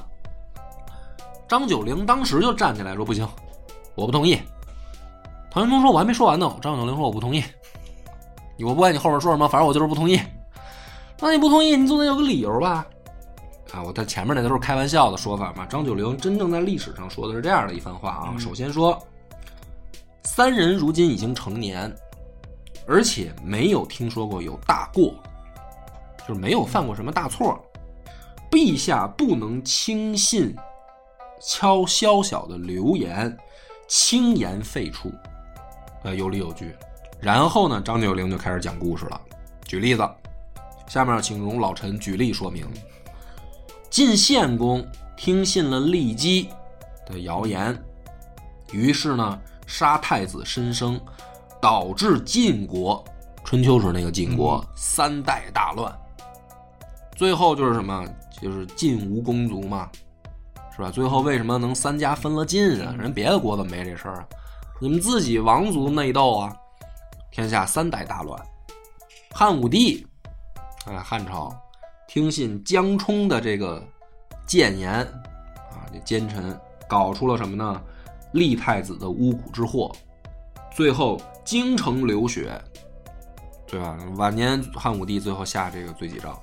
[1.46, 3.28] 张九龄当时就站起来说：“不行，
[3.94, 4.40] 我不同意。”
[5.52, 7.44] 唐玄宗说：“我还没说完呢。”张九龄说：“我不同意。”
[8.62, 10.20] 我不管你后面说什么，反正我就是不同意。
[11.20, 12.86] 那你不同意，你总得有个理由吧？
[13.72, 15.66] 啊，我在前面那都是开玩笑的说法嘛。
[15.66, 18.28] 张九龄真正在历史上说的是这样的一番话啊。
[18.32, 19.00] 嗯首先说，
[20.22, 21.92] 三人如今已经成年，
[22.86, 25.14] 而且没有听说过有大过，
[26.28, 27.58] 就是没有犯过什么大错。
[28.50, 30.54] 陛下不能轻信
[31.40, 33.36] 敲宵小的流言，
[33.88, 35.12] 轻言废黜，
[36.04, 36.72] 呃，有理有据。
[37.24, 39.18] 然后呢，张九龄就开始讲故事了。
[39.64, 40.06] 举例子，
[40.86, 42.68] 下面请容老臣举例说明。
[43.88, 46.50] 晋献公听信了骊姬
[47.06, 47.82] 的谣言，
[48.72, 51.00] 于是呢杀太子申生，
[51.62, 53.02] 导致晋国
[53.42, 55.90] 春秋时那个晋国、三代大乱。
[57.16, 58.04] 最后就是什么？
[58.42, 59.88] 就是晋无公族嘛，
[60.76, 60.90] 是吧？
[60.90, 62.94] 最后为什么能三家分了晋啊？
[62.98, 64.26] 人别的国怎么没这事儿啊？
[64.78, 66.54] 你们自己王族内斗啊！
[67.34, 68.40] 天下三代大乱，
[69.32, 70.06] 汉武帝，
[70.86, 71.52] 啊，汉朝
[72.06, 73.84] 听信江充的这个
[74.46, 75.00] 谏言，
[75.72, 76.56] 啊，这奸臣
[76.88, 77.82] 搞出了什么呢？
[78.30, 79.90] 立太子的巫蛊之祸，
[80.72, 82.56] 最后京城流血，
[83.66, 83.98] 对吧？
[84.14, 86.40] 晚年汉武帝最后下这个罪己诏。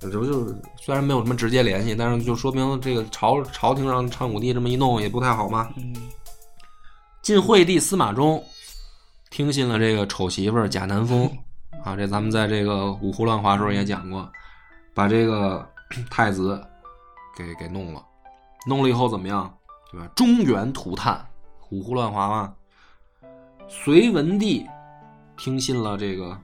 [0.00, 5.70] 这不就是虽然没有什么直接联系，但是就说明这个朝朝廷让汉武帝这么一弄也不太好嘛。
[5.76, 5.94] 嗯
[7.22, 8.42] 晋惠帝司马衷
[9.30, 11.30] 听信了这个丑媳妇儿贾南风
[11.84, 14.30] 啊，这咱们在这个五胡乱华时候也讲过，
[14.92, 15.66] 把这个
[16.10, 16.60] 太子
[17.36, 18.04] 给给弄了，
[18.66, 19.52] 弄了以后怎么样，
[19.92, 20.06] 对吧？
[20.14, 21.24] 中原涂炭，
[21.70, 22.54] 五胡乱华嘛。
[23.68, 24.66] 隋文帝
[25.36, 26.36] 听信了这个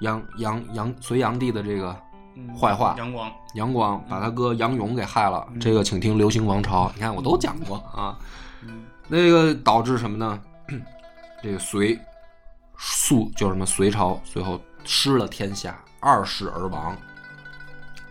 [0.00, 1.94] 杨杨杨隋炀帝的这个
[2.36, 8.18] 嗯坏话杨广，杨广把他哥杨勇给害了，这个请听《流星王朝》，你看我都讲过啊。
[8.62, 10.40] 嗯那个导致什么呢？
[11.42, 11.98] 这个隋
[12.78, 16.96] 肃就是什么隋朝最后失了天下，二世而亡，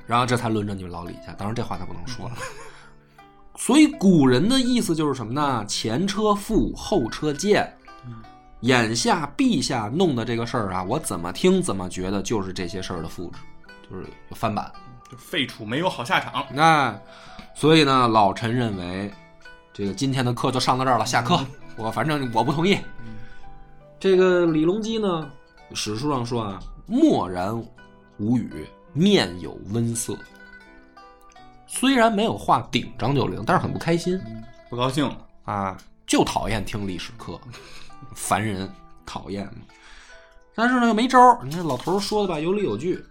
[0.05, 1.33] 然后这才轮着你们老李家。
[1.37, 2.35] 当然这话他不能说了。
[3.57, 5.65] 所以古人的意思就是什么呢？
[5.65, 7.73] 前车覆，后车鉴。
[8.61, 13.37] 眼下陛下弄的这个事儿啊，我怎么听怎么觉得就是这些事儿的复制，
[13.87, 14.71] 就是翻版。
[15.11, 16.43] 就废除没有好下场。
[16.51, 16.99] 那
[17.53, 19.13] 所以呢，老臣认为，
[19.71, 21.39] 这个今天的课就上到这儿了，下课。
[21.75, 22.79] 我反正我不同意。
[23.99, 25.31] 这个李隆基呢，
[25.73, 27.59] 史书上说啊，默然
[28.19, 30.15] 无语，面有温色。
[31.65, 34.19] 虽然没有话顶张九龄，但是很不开心
[34.69, 35.09] 不高兴，
[35.45, 37.39] 啊，就讨厌听历史课，
[38.13, 38.71] 烦人，
[39.03, 39.49] 讨厌。
[40.53, 43.03] 但是呢，又没招儿你看老头说的吧，有理有据。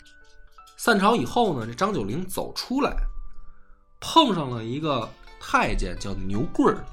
[0.77, 2.95] 散朝以后呢，这张九龄走出来，
[3.99, 5.09] 碰上了一个
[5.41, 6.85] 太监叫牛贵儿，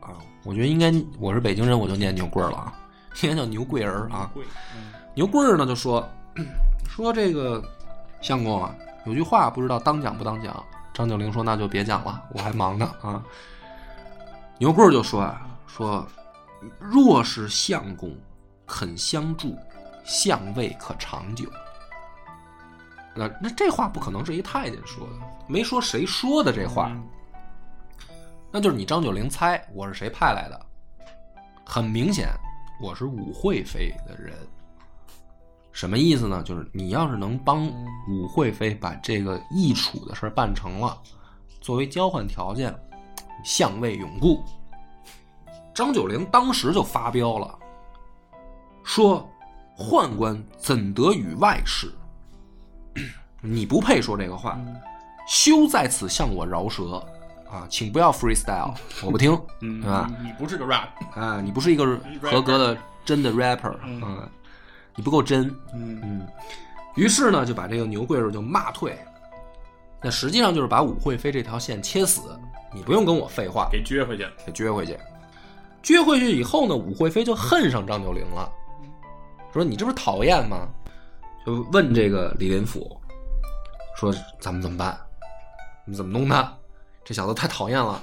[0.00, 2.74] 啊，我觉得应该我是北京人，我就念牛贵儿了啊，
[3.22, 4.30] 应该叫牛贵儿啊。
[5.14, 6.06] 牛贵儿呢就说
[6.88, 7.62] 说这个
[8.20, 8.74] 相公啊，
[9.04, 10.62] 有句话不知道当讲不当讲。
[10.92, 13.22] 张九龄说那就别讲了，我还忙呢啊。
[14.58, 16.06] 牛贵儿就说啊说，
[16.78, 18.16] 若是相公
[18.66, 19.56] 肯相助，
[20.04, 21.44] 相位可长久。
[23.14, 27.06] 那那这话不可能是一太监说的，没说谁说的这话，嗯
[28.50, 30.66] 那就是你张九龄猜我是谁派来的。
[31.66, 32.28] 很明显，
[32.80, 34.34] 我是武惠妃的人。
[35.72, 36.42] 什么意思呢？
[36.42, 37.66] 就是你要是能帮
[38.08, 40.98] 武惠妃把这个易楚的事儿办成了，
[41.60, 42.74] 作为交换条件，
[43.44, 44.42] 相位永固。
[45.74, 47.58] 张九龄当时就发飙了，
[48.82, 49.28] 说
[49.76, 51.92] ：“宦官怎得与外事？
[53.42, 54.58] 你不配说这个话，
[55.28, 57.06] 休在此向我饶舌
[57.50, 57.66] 啊！
[57.68, 59.32] 请不要 freestyle，我不听。
[59.60, 64.28] 嗯，对吧你你不是个 rap，啊，你不是一个合格的真的 rapper，嗯啊，
[64.94, 65.46] 你不够真。
[65.72, 66.28] 嗯嗯，
[66.96, 68.98] 于是呢，就把这个牛贵人就骂退。
[70.02, 72.38] 那实际上就是把武惠妃这条线切死，
[72.72, 74.98] 你不用跟我废话，给撅回去，给撅回去。
[75.82, 78.50] 撅回去以后呢，武惠妃就恨上张九龄了，
[79.52, 80.68] 说你这不是讨厌吗？
[81.46, 83.00] 就问这个李林甫，
[83.96, 84.98] 说咱们怎么办？
[85.84, 86.52] 你怎么弄他？
[87.06, 88.02] 这小子太讨厌了。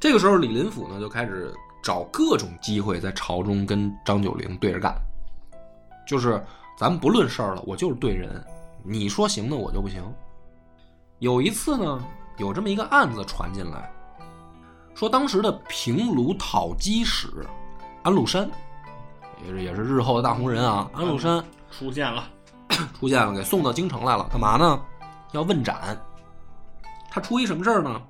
[0.00, 4.96] 这个时候，李林甫呢就开始找各种机会在朝中跟张九龄对着干，
[6.06, 6.42] 就是
[6.78, 8.42] 咱们不论事儿了，我就是对人，
[8.82, 10.02] 你说行的我就不行。
[11.18, 12.02] 有一次呢，
[12.38, 13.92] 有这么一个案子传进来，
[14.94, 17.28] 说当时的平卢讨击使
[18.02, 18.50] 安禄山，
[19.44, 22.24] 也是也是日后的大红人啊，安禄山出现了，
[22.98, 24.80] 出现了，给送到京城来了，干嘛呢？
[25.32, 25.94] 要问斩。
[27.10, 28.00] 他出一什么事儿呢？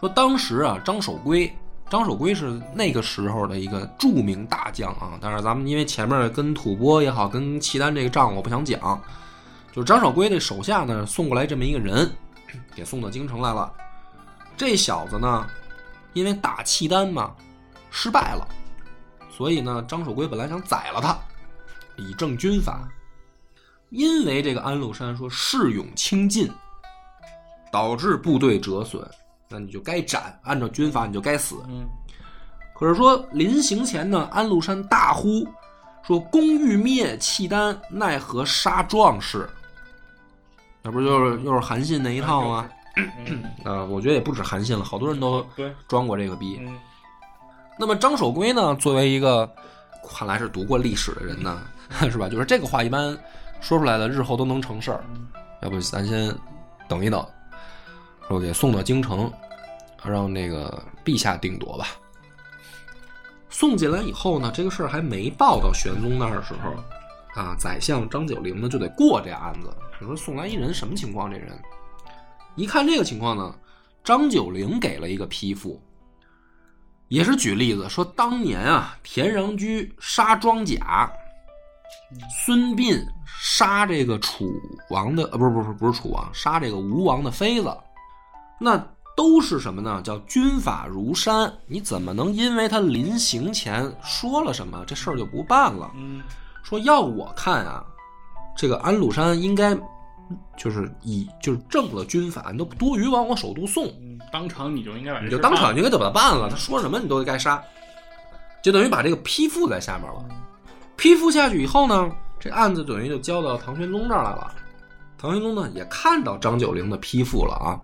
[0.00, 1.50] 说当时啊，张守珪，
[1.88, 5.18] 张守珪是那个时候的一个著名大将啊。
[5.20, 9.00] 但是咱们因为前面跟吐蕃也好，跟契丹这个仗我不想讲，
[9.72, 12.10] 就是张守珪的手下呢送过来这么一个人，
[12.76, 13.72] 给送到京城来了。
[14.56, 15.46] 这小子呢，
[16.12, 17.34] 因为打契丹嘛，
[17.90, 18.46] 失败了，
[19.30, 21.18] 所以呢，张守珪本来想宰了他，
[21.96, 22.88] 以正军法。
[23.90, 26.50] 因为这个安禄山说恃勇轻进，
[27.74, 29.04] 导致部队折损，
[29.48, 31.56] 那你就该斩，按照军法你就该死。
[31.66, 31.84] 嗯
[32.72, 35.44] 可是说临行前呢，安禄山大呼
[36.04, 39.48] 说：“公欲灭契丹，奈何杀壮士？”
[40.82, 42.68] 那不就是又是韩信那一套吗？
[43.26, 46.60] 嗯， 啊、我觉得也不止韩信了，好多人都对，装过这个逼。
[46.62, 46.78] 嗯
[47.76, 49.50] 那么张守珪呢，作为一个
[50.08, 51.60] 看来是读过历史的人呢，
[52.10, 52.28] 是吧？
[52.28, 53.16] 就是这个话一般
[53.60, 55.04] 说出来的，日后都能成事儿。
[55.62, 56.32] 要不咱先
[56.88, 57.24] 等一等，
[58.28, 59.32] 说给送到京城，
[60.04, 61.86] 让那个陛下定夺吧。
[63.48, 69.72] 送进来以后呢，这个事儿还没报到玄宗那儿的时候，啊，宰相张九龄呢就得过这案子。
[70.00, 71.30] 你说送来一人什么情况？
[71.30, 71.56] 这人
[72.56, 73.54] 一看这个情况呢，
[74.02, 75.80] 张九龄给了一个批复，
[77.08, 81.08] 也是举例子说，当年啊，田穰苴杀庄贾，
[82.44, 83.00] 孙膑
[83.40, 84.50] 杀这个楚
[84.90, 87.72] 王的，呃，不是不是不是楚王，杀这个吴王的妃子，
[88.58, 88.76] 那
[89.16, 90.00] 都是什么呢？
[90.02, 95.90] 叫军法如山，你怎么能因为他临行前说了什么，这事儿就不办了？
[95.96, 96.22] 嗯
[96.62, 97.84] 说要我看啊，
[98.56, 99.76] 这个安禄山应该
[100.56, 107.62] 就是以就是正了军法，你都多余往我首都送，嗯，当场你就应该把这你就当场就应该把他办了，他说什么你都该杀，
[108.62, 110.24] 就等于把这个批复在下面了。
[110.96, 114.50] 批复下去以后呢，这案子等于就交到唐玄宗这儿来了。
[115.18, 117.78] 唐玄宗呢也看到张九龄的批复了啊，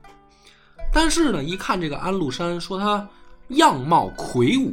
[0.93, 3.07] 但是呢，一看这个安禄山，说他
[3.49, 4.73] 样貌魁梧。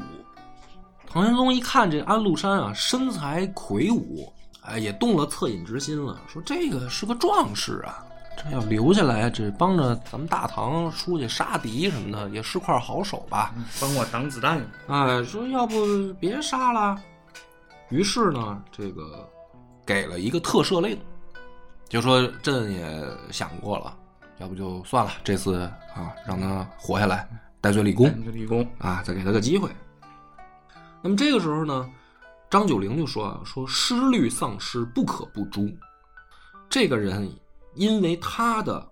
[1.09, 8.03] 唐玄宗一看这安禄山啊，身材魁梧，哎，也动了恻隐之心了，说这个是个壮士啊，
[8.35, 13.53] 这要留下来，这帮着咱们大唐出去杀敌什么的，也是块好手吧。
[13.55, 14.61] 嗯帮我挡子弹。
[14.87, 15.75] 哎，说要不
[16.19, 16.99] 别杀了。
[17.89, 19.27] 于是呢，这个
[19.85, 20.99] 给了一个特赦令，
[21.87, 23.01] 就说朕也
[23.31, 23.95] 想过了，
[24.39, 25.55] 要不就算了，这次
[25.95, 27.27] 啊让他活下来，
[27.59, 29.69] 戴罪立功戴罪立功，啊，再给他个机会。
[31.01, 31.89] 那么这个时候呢，
[32.49, 35.75] 张九龄就说啊，说失律丧失，不可不诛。
[36.69, 37.31] 这个人
[37.75, 38.87] 因为他的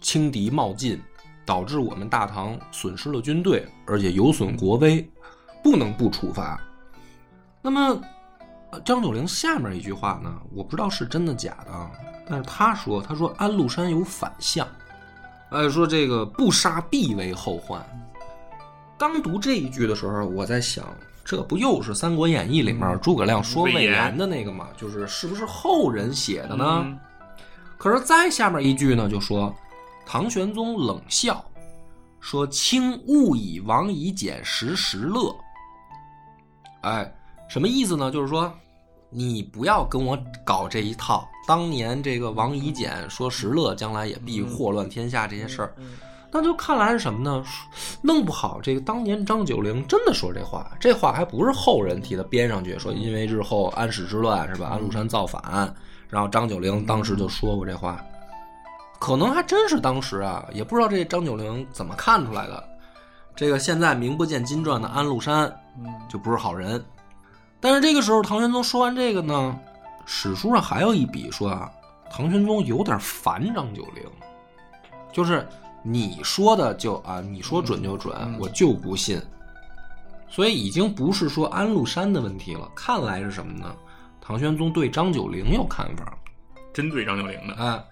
[0.00, 1.00] 轻敌冒进，
[1.44, 5.08] 导致我们大唐损失了军队，而且有损国威，
[5.62, 6.60] 不能不处罚。
[7.62, 8.00] 那么，
[8.70, 11.90] 呃张九龄下面一句话呢，我不知道是真的假的啊，
[12.30, 14.66] 但是他说，他说安禄山有反相，
[15.50, 17.84] 哎，说这个不杀必为后患。
[18.96, 20.86] 刚读这一句的时候，我在想，
[21.24, 24.68] 这不又是《三国演义》里面诸葛亮说魏延的那个吗？
[24.76, 26.82] 就是是不是后人写的呢？
[26.84, 26.98] 嗯
[27.76, 29.50] 可是再下面一句呢，就说
[30.04, 31.42] 唐玄宗冷笑，
[32.20, 35.34] 说：“卿勿以王以简时时乐。”
[36.84, 37.10] 哎，
[37.48, 38.10] 什么意思呢？
[38.10, 38.52] 就是说，
[39.10, 41.28] 你不要跟我搞这一套。
[41.46, 45.92] 当年这个王以简说石勒将来也必祸乱天下这些事儿，嗯
[46.32, 47.44] 那就看来是什么呢？
[48.02, 54.68] 弄不好这个当年张九龄真的说这话，这话还不是后人替他编上去，说因为日后安史之乱是吧？
[54.68, 55.74] 安禄山造反，
[56.08, 58.00] 然后张九龄当时就说过这话，
[59.00, 62.62] 可能还真是当时啊，也不知道这张九龄怎么看出来的。
[63.34, 66.80] 这个现在名不见经传的安禄山嗯就不是好人，
[67.60, 69.58] 但是这个时候唐玄宗说完这个呢，
[70.06, 71.70] 史书上还有一笔说啊，
[72.10, 74.04] 唐玄宗有点烦张九龄，
[75.12, 75.46] 就是
[75.82, 79.20] 你说的就啊，你说准就准，嗯我就不信。
[80.28, 83.74] 所以已经不是说安禄山的问题了，看来是什么呢？
[84.20, 86.16] 唐玄宗对张九龄有看法。
[86.72, 87.84] 针对张九龄的，哎，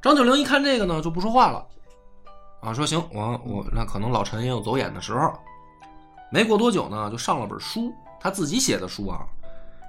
[0.00, 1.66] 张九龄一看这个呢，就不说话了，
[2.62, 5.32] 啊，说行，我我那可能老臣也有走眼的时候。
[6.32, 9.20] 没过多久呢，就上了本书，他自己写的书啊，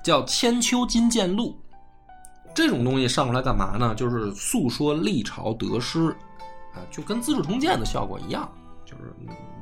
[0.04, 1.50] 叫《千秋金鉴录》。
[2.54, 3.94] 这种东西上出来干嘛呢？
[3.96, 6.10] 就是诉说历朝得失，
[6.74, 8.50] 啊，就跟《资治通鉴》的效果一样，
[8.86, 9.14] 就是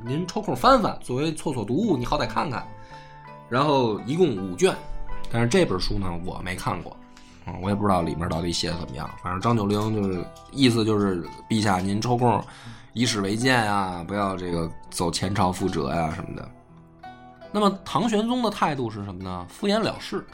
[0.04, 2.66] 您抽空翻翻，作为凑凑读物，你好歹看看。
[3.48, 4.74] 然后一共五卷，
[5.30, 6.96] 但是这本书呢，我没看过。
[7.46, 9.08] 嗯，我也不知道里面到底写的怎么样。
[9.22, 12.42] 反正张九龄就是意思就是，陛下您抽空
[12.94, 16.50] 以史为鉴啊，不要这个走前朝覆辙呀、什么的。
[17.50, 19.46] 那么唐玄宗的态度是什么呢？
[19.48, 20.24] 敷衍了事，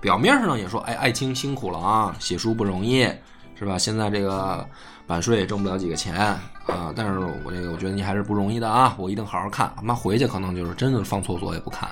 [0.00, 3.08] 表面上呢也说，哎，爱卿辛苦了啊，写书不容易，
[3.54, 3.78] 是吧？
[3.78, 4.68] 现在这个
[5.06, 6.14] 版税也挣不了几个钱
[6.66, 9.72] 啊，但是我这个我觉得你还是不容易的啊，我一定好好看。
[9.82, 11.88] 妈回去可能就是真的放厕所也不看。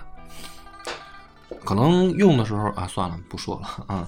[1.64, 4.06] 可能用的时候啊，算了，不说了啊。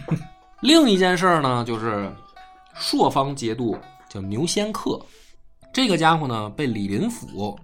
[0.60, 2.10] 另一件事儿呢，就是
[2.74, 3.76] 朔方节度
[4.08, 5.00] 叫牛仙客，
[5.72, 7.58] 这个家伙呢被李林甫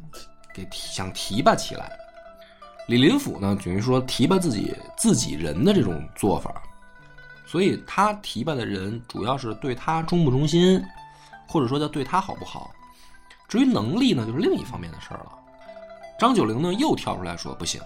[0.61, 1.91] 给提想提拔起来。
[2.87, 6.61] 李林甫呢，等于说提拔自己自己人的这种做法，
[7.47, 10.83] 所以他提拔的人主要是对他忠不忠心，
[11.47, 12.71] 或者说叫对他好不好。
[13.49, 15.33] 至于能力呢，就是另一方面的事儿了。
[16.19, 17.81] 张九龄呢又跳出来说不行，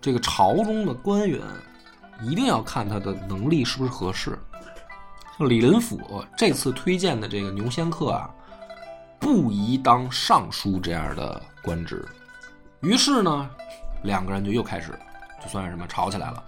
[0.00, 1.40] 这个朝中的官员
[2.22, 4.38] 一定要看他的能力是不是合适。
[5.38, 8.30] 像李林甫这次推荐的这个牛仙客啊，
[9.18, 12.06] 不宜当尚书这样的官职。
[12.80, 13.50] 于是呢，
[14.02, 14.98] 两个人就又开始，
[15.42, 16.42] 就算是什么吵起来了。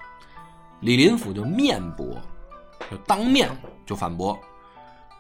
[0.81, 2.17] 李林甫就面驳，
[2.91, 3.49] 就当面
[3.87, 4.39] 就反驳，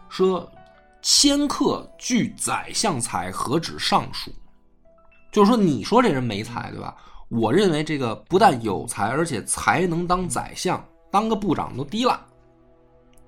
[0.08, 0.50] 说
[1.02, 4.30] ：“迁客据宰相才，何止尚书？”
[5.30, 6.96] 就是说，你说这人没才，对吧？
[7.28, 12.20] 我认为这个不但有才，而且才能当宰相，当个部长都低了，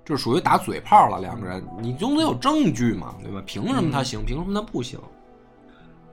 [0.05, 1.20] 这属于打嘴炮了。
[1.20, 3.43] 两个人，你总得有证据嘛，对吧？
[3.47, 4.24] 凭什么他行？
[4.24, 5.01] 凭什么他不行？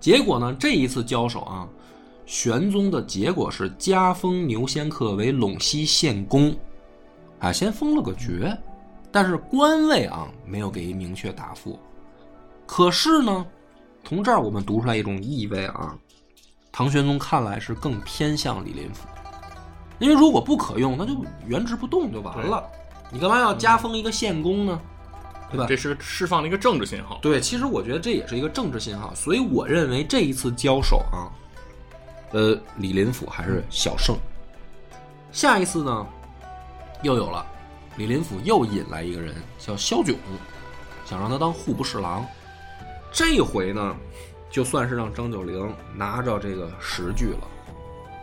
[0.02, 1.70] 结果呢，这一次交手啊，
[2.26, 6.54] 玄宗的结果是加封牛仙客为陇西县公，
[7.40, 8.58] 啊，先封了个爵，
[9.12, 11.80] 但是官位啊没有给一明确答复。
[12.66, 13.46] 可是呢，
[14.04, 15.96] 从这儿我们读出来一种意味啊，
[16.72, 19.08] 唐玄宗看来是更偏向李林甫，
[20.00, 22.68] 因为如果不可用，那就原职不动就完了。
[23.12, 24.82] 你干嘛要加封一个县公呢？
[25.52, 25.66] 对吧？
[25.68, 27.20] 这是释放了一个政治信号。
[27.22, 31.28] 对，其实我觉得这也是一个政治信号，所以我认为这一次交手啊，
[32.32, 34.18] 呃，李林甫还是小胜。
[35.32, 36.08] 下一次呢，
[37.04, 37.46] 又有了，
[37.98, 40.16] 李林甫又引来一个人叫萧炯，
[41.06, 42.26] 想让他当户部侍郎。
[43.12, 43.96] 这回呢，
[44.50, 47.48] 就算是让张九龄拿着这个实据了。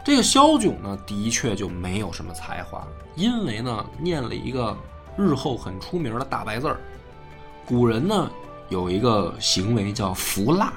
[0.05, 4.75] 这个萧炯呢，的确就没有什么才华，因为呢，念了一个
[5.19, 6.81] 日后很出名的大白字儿。
[7.69, 8.31] 古人呢
[8.71, 10.73] 有一个行为叫伏腊，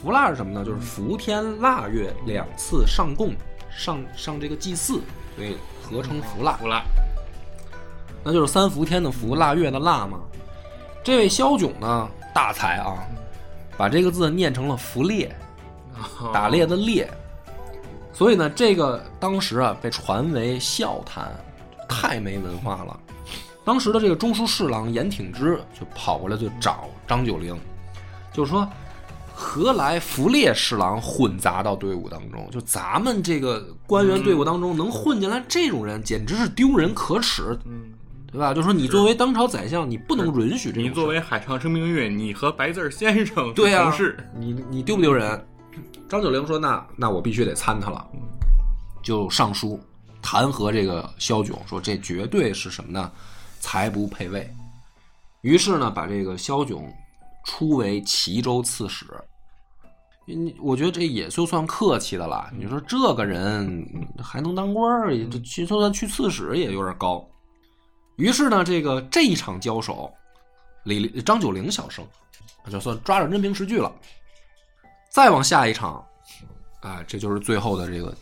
[0.00, 0.64] 伏腊是什么呢？
[0.64, 3.34] 就是伏天腊月两次上供，
[3.70, 5.02] 上上这个祭祀，
[5.36, 6.54] 所以合称伏腊。
[6.54, 6.82] 服了，
[8.24, 10.18] 那就是三伏天的伏，腊月的腊嘛。
[11.04, 13.04] 这位萧炯呢，大才啊，
[13.76, 15.30] 把这个字念成了伏猎，
[16.32, 17.06] 打猎的猎。
[18.14, 21.30] 所以呢，这个当时啊被传为笑谈，
[21.86, 23.00] 太没文化了。
[23.68, 27.54] 当时的这个中书侍郎严挺之就跑过来就找张九龄，
[28.32, 28.66] 就说，
[29.34, 32.48] 何来伏猎侍郎混杂到队伍当中？
[32.50, 37.92] 就咱们这个官员队伍当中能混进来这种人，简直是丢人可耻，嗯，
[38.32, 38.54] 对吧？
[38.54, 40.84] 就说你作为当朝宰相，你不能允许这种。
[40.84, 45.46] 你作为海上生明月，你和白字儿先生对呀、同事，你你丢不丢人？
[46.08, 48.02] 张九龄说：“那那我必须得参他了，
[49.02, 49.78] 就上书
[50.22, 53.12] 弹劾这个萧炯，说这绝对是什么呢？
[53.60, 54.48] 才不配位。
[55.42, 56.92] 于是呢，把这个萧炯
[57.44, 59.06] 出为齐州刺史。
[60.26, 62.50] 你我觉得这也就算客气的了。
[62.54, 63.86] 你说这个人
[64.22, 65.10] 还能当官儿，
[65.42, 67.26] 去就算去刺史也有点高。
[68.16, 70.12] 于是呢，这个这一场交手，
[70.82, 72.04] 李张九龄小胜，
[72.70, 73.90] 就算抓着真凭实据了。
[75.10, 76.04] 再往下一场，
[76.80, 78.14] 啊，这就是最后的这个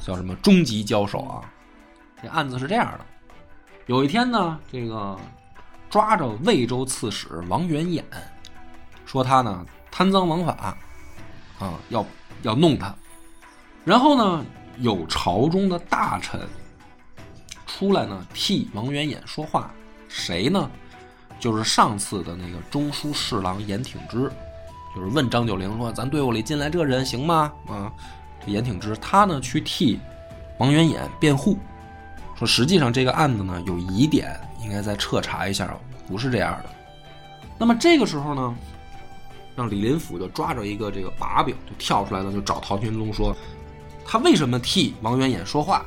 [0.00, 1.52] 叫什么终极交手啊。
[2.20, 3.06] 这案子是这样的：
[3.92, 5.14] 有一天呢，这个
[5.90, 8.02] 抓着魏州刺史王元衍，
[9.04, 10.74] 说他呢贪赃枉法，
[11.58, 12.02] 啊，要
[12.40, 12.94] 要弄他。
[13.84, 14.46] 然后呢，
[14.78, 16.40] 有朝中的大臣
[17.66, 19.70] 出来呢替王元衍说话，
[20.08, 20.70] 谁呢？
[21.38, 24.32] 就是上次的那个中书侍郎严挺之。
[24.96, 27.92] 就是问张九龄说：“咱队伍里进来这人行吗？”啊，
[28.40, 30.00] 这严挺之他呢去替
[30.56, 31.58] 王元衍辩护，
[32.42, 35.72] 说实际上这个案子呢有疑点，应该再彻查一下，
[36.08, 36.70] 不是这样的。
[37.56, 38.52] 那么这个时候呢，
[39.54, 43.32] 让李林甫就抓着一个这个把柄，就跳出来了，就找唐玄宗说，
[44.04, 45.84] 他为什么替王元衍说话？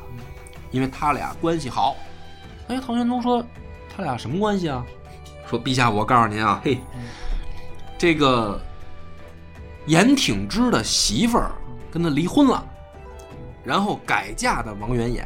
[0.72, 1.98] 因为他俩关系好。
[2.70, 3.46] 哎，唐玄宗说
[3.94, 4.82] 他俩什么关系啊？
[5.50, 6.80] 说陛下，我告诉您啊，嘿，
[7.98, 8.58] 这个。
[9.88, 11.52] 严挺之的媳妇儿
[11.92, 12.66] 跟他离婚了，
[13.62, 15.24] 然后改嫁的王元衍，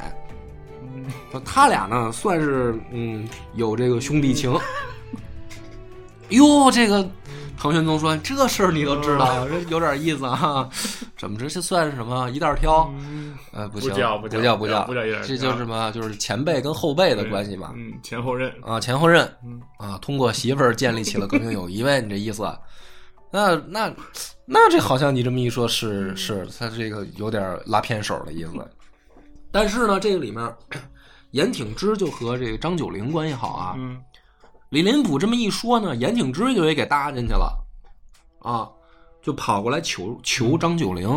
[1.46, 4.54] 他俩呢算是嗯有这个兄弟情。
[6.30, 7.08] 哟，这个
[7.58, 10.70] 唐玄宗说这事儿你都知道，这有点意思啊。
[11.18, 12.90] 怎么着这算是什么一袋挑？
[13.52, 15.92] 呃，不行，不叫不不叫不叫不叫这就是什么？
[15.92, 17.74] 就是前辈跟后辈的关系嘛。
[17.76, 22.48] 嗯，前后任，啊，前后任嗯啊，通过媳妇儿建立起了革命友谊呗，你这意思？
[23.32, 23.92] 那那
[24.46, 28.52] 那这好像你这么一说，是是，他这个有点拉偏手的意思。
[29.52, 30.42] 但是呢，这个里面，
[31.32, 33.76] 严挺之就和这个张九龄关系好啊。
[33.78, 34.02] 嗯
[34.70, 37.58] 李林甫这么一说呢，严挺之就也给搭进去了，
[38.40, 38.70] 啊，
[39.20, 41.10] 就跑过来求求张九龄，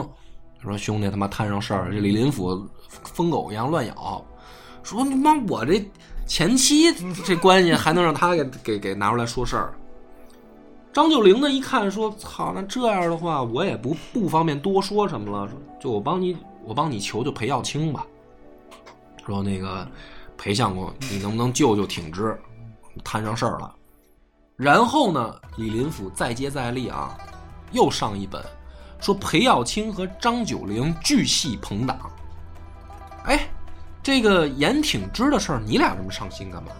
[0.62, 4.24] 说兄弟他妈摊上事儿，这李林甫疯狗一样乱咬，
[4.82, 5.84] 说你妈我这
[6.26, 6.90] 前妻
[7.26, 9.74] 这关系还能让他给给给拿出来说事儿。
[10.90, 15.46] 张九龄呢一看说操，那这样的话我也不不方便多说什么了，
[15.78, 16.34] 就我帮你
[16.64, 18.06] 我帮你求求裴耀清吧，
[19.26, 19.86] 说那个
[20.36, 22.38] 裴相公你能不能救救挺之？
[23.02, 23.74] 摊上事儿了。
[24.56, 27.16] 然后呢，李林甫再接再厉啊，
[27.70, 28.44] 又上一本，
[29.00, 31.98] 说裴耀卿和张九龄巨系朋党。
[33.24, 33.48] 哎，
[34.02, 36.70] 这个严挺之的事儿，你俩这么上心干嘛？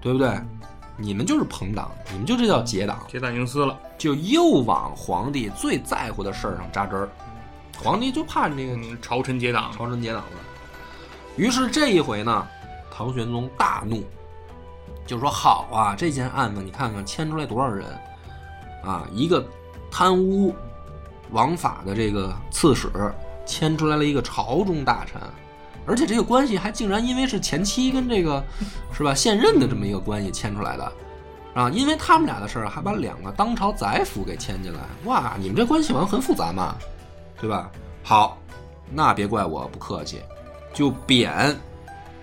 [0.00, 0.38] 对不对？
[0.96, 7.08] 你们就是朋党，你们就这叫结党，结党营私了，就又往皇帝最在乎的事儿上扎针儿。
[7.80, 10.38] 皇帝就怕你这个嗯，朝臣结党，朝臣结党了。
[11.38, 12.46] 于是这一回呢，
[12.90, 14.02] 唐玄宗大怒，
[15.06, 17.86] 就说：“好啊，这件案子你看看牵出来多少人
[18.82, 19.06] 啊！
[19.12, 19.42] 一个
[19.88, 20.52] 贪污
[21.30, 22.90] 枉法的这个刺史，
[23.46, 25.20] 牵出来了一个朝中大臣，
[25.86, 28.42] 而且这个关系还竟然因为是前妻跟这个
[28.92, 30.92] 是吧现任的这么一个关系牵出来的，
[31.54, 36.74] 啊，因为他们俩的事儿还把两个当朝宰辅给牵进来，哇，你们这关系好像很复杂嘛，
[37.40, 37.70] 对吧？
[38.02, 38.36] 好，
[38.90, 40.20] 那别怪我不客气，
[40.72, 41.56] 就贬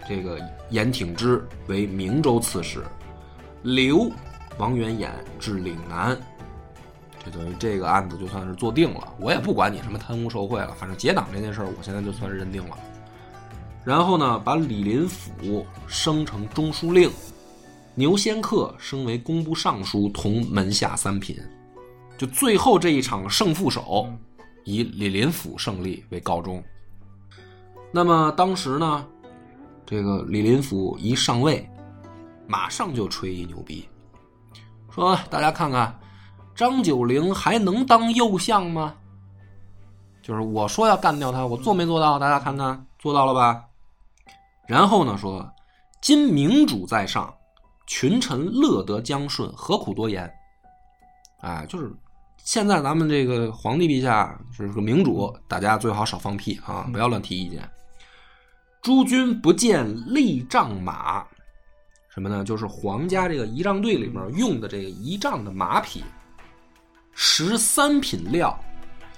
[0.08, 0.40] 这个
[0.70, 2.84] 严挺之为明州刺史，
[3.64, 4.10] 留
[4.58, 6.18] 王元衍至岭南。
[7.26, 12.78] 就等于这个案子就算是做定了，我也不管你什么贪污受贿了，反正结党这件事儿，我现在就算是认定了。
[13.84, 17.10] 然后呢，把李林甫升成中书令，
[17.96, 21.36] 牛仙客升为工部尚书，同门下三品。
[22.16, 24.08] 就最后这一场胜负手，
[24.64, 26.64] 以李林甫胜利为告终。
[27.96, 29.08] 那么当时呢，
[29.86, 31.66] 这个李林甫一上位，
[32.46, 33.88] 马上就吹一牛逼，
[34.92, 35.98] 说大家看看。
[36.54, 38.94] 张九龄还能当右相吗？
[40.22, 42.20] 就是我说要干掉他，我做没做到？
[42.20, 43.64] 大家看看，做到了吧？
[44.68, 45.50] 然后呢，说
[46.02, 47.34] 今明主在上，
[47.88, 50.30] 群臣乐得江顺，何苦多言？
[51.40, 51.90] 哎，就是
[52.44, 57.66] 现在咱们这个皇帝陛下是个明主，大家最好少放屁啊，不要乱提意见。
[58.86, 61.26] 诸君不见立仗马，
[62.08, 62.44] 什么呢？
[62.44, 66.04] 就是皇家这个仪仗队里面用的这个仪仗的马匹。
[67.16, 68.56] 十三品料，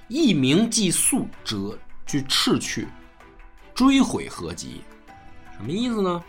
[0.07, 2.88] 一名寄宿者，去斥去，
[3.76, 4.82] 追悔何及？
[5.57, 6.24] 什么意思呢？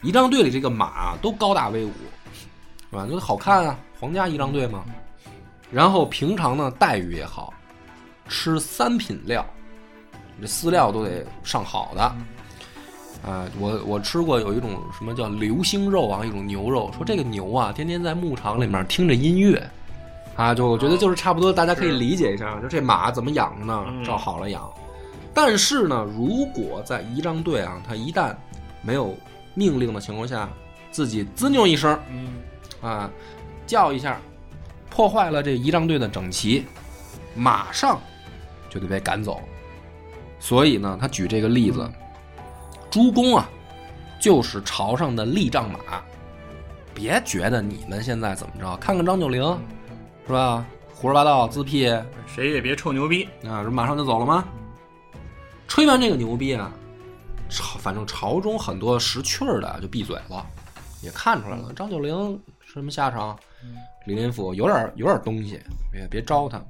[0.00, 1.92] 仪仗队里这个马都高大威武，
[2.88, 3.06] 是吧？
[3.06, 4.82] 就好看啊，皇家仪仗队嘛。
[5.70, 7.52] 然后平常呢待遇也好，
[8.30, 9.44] 吃三品料，
[10.40, 12.16] 这饲料都得上好的。
[13.24, 19.62] 啊，我我吃过有一种什么叫流星肉啊，一种牛肉，说这个牛啊，天天在牧场里面听着音乐。
[20.34, 23.84] 啊，就我觉得就是差不多，大家可以理解一下，就这马怎么养的呢？
[24.02, 24.66] 照好了养，
[25.34, 28.34] 但是呢，如果在仪仗队啊，他一旦
[28.80, 29.14] 没有
[29.52, 30.48] 命令的情况下，
[30.90, 31.98] 自己滋扭一声，
[32.80, 33.10] 啊，
[33.66, 34.18] 叫一下，
[34.88, 36.64] 破坏了这仪仗队的整齐，
[37.34, 38.00] 马上
[38.70, 39.38] 就得被赶走。
[40.40, 41.86] 所以呢，他举这个例子，
[42.92, 43.48] 诸公啊，
[44.20, 45.78] 就是朝上的立仗马，
[46.92, 49.42] 别觉得你们现在怎么着，看看张九龄。
[50.26, 50.64] 是吧？
[50.94, 51.90] 胡说八道，自辟，
[52.26, 53.64] 谁也别臭牛逼啊！
[53.64, 54.44] 这马上就走了吗？
[55.66, 56.70] 吹完这个牛逼啊，
[57.48, 60.46] 朝反正朝中很多识趣儿的就闭嘴了，
[61.02, 63.36] 也看出来了张九龄什么下场。
[64.06, 65.58] 李林甫有点有点东西，
[65.90, 66.62] 别别招他。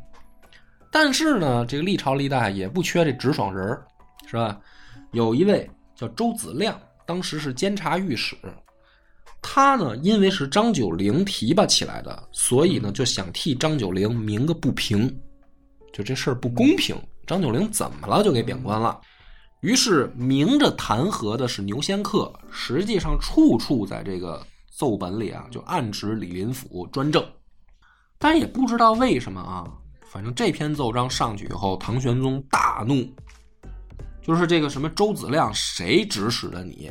[0.89, 3.77] 但是呢，这个历朝历代也不缺这直爽人
[4.27, 4.57] 是吧？
[5.11, 8.37] 有一位叫周子亮，当时是监察御史。
[9.41, 15.21] 他呢，因为是张九龄提拔起来的，所以呢就想替张九龄鸣个不平，
[15.93, 16.97] 就这事儿不公平。
[17.27, 19.01] 张九龄怎么了，就给贬官了。
[19.61, 27.25] 于是明着弹劾的是牛仙客，实际上处处在这个奏本里啊，就暗指李林甫专政。
[28.19, 29.67] 但也不知道为什么啊，
[30.11, 33.09] 反正这篇奏章上去以后，唐玄宗大怒，
[34.23, 36.91] 就是这个什么周子亮，谁指使的你？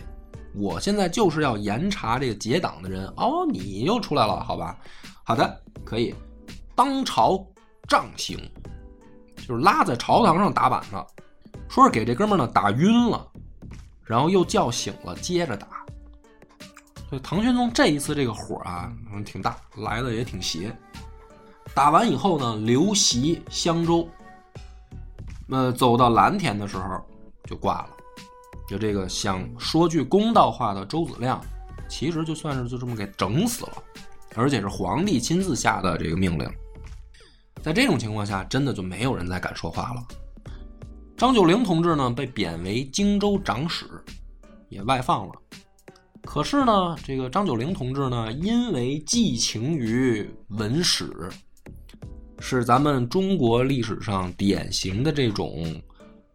[0.53, 4.77] 我现在就是要严查这个结党的人哦，你又出来了，好吧？
[5.23, 6.13] 好的，可以，
[6.75, 7.41] 当朝
[7.87, 8.37] 杖刑，
[9.37, 10.97] 就是拉在朝堂上打板子，
[11.69, 13.25] 说是给这哥们儿呢打晕了，
[14.03, 15.67] 然后又叫醒了，接着打。
[17.09, 18.91] 所以唐玄宗这一次这个火啊，
[19.25, 20.75] 挺大，来的也挺邪。
[21.73, 24.05] 打完以后呢，刘袭襄州，
[25.49, 27.01] 呃，走到蓝田的时候
[27.45, 27.89] 就挂了。
[28.69, 31.43] 就这个想说句公道话的周子亮，
[31.89, 33.83] 其实就算是就这么给整死了，
[34.35, 36.49] 而且是皇帝亲自下的这个命令。
[37.61, 40.03] 在这种情况下，真的就没有人再敢说话了。
[41.17, 43.85] 张九龄同志呢，被贬为荆州长史，
[44.69, 45.33] 也外放了。
[46.23, 51.29] 可是呢，这个张九龄同志呢，因为寄情于文史，
[52.39, 55.81] 是咱们中国历史上典型的这种。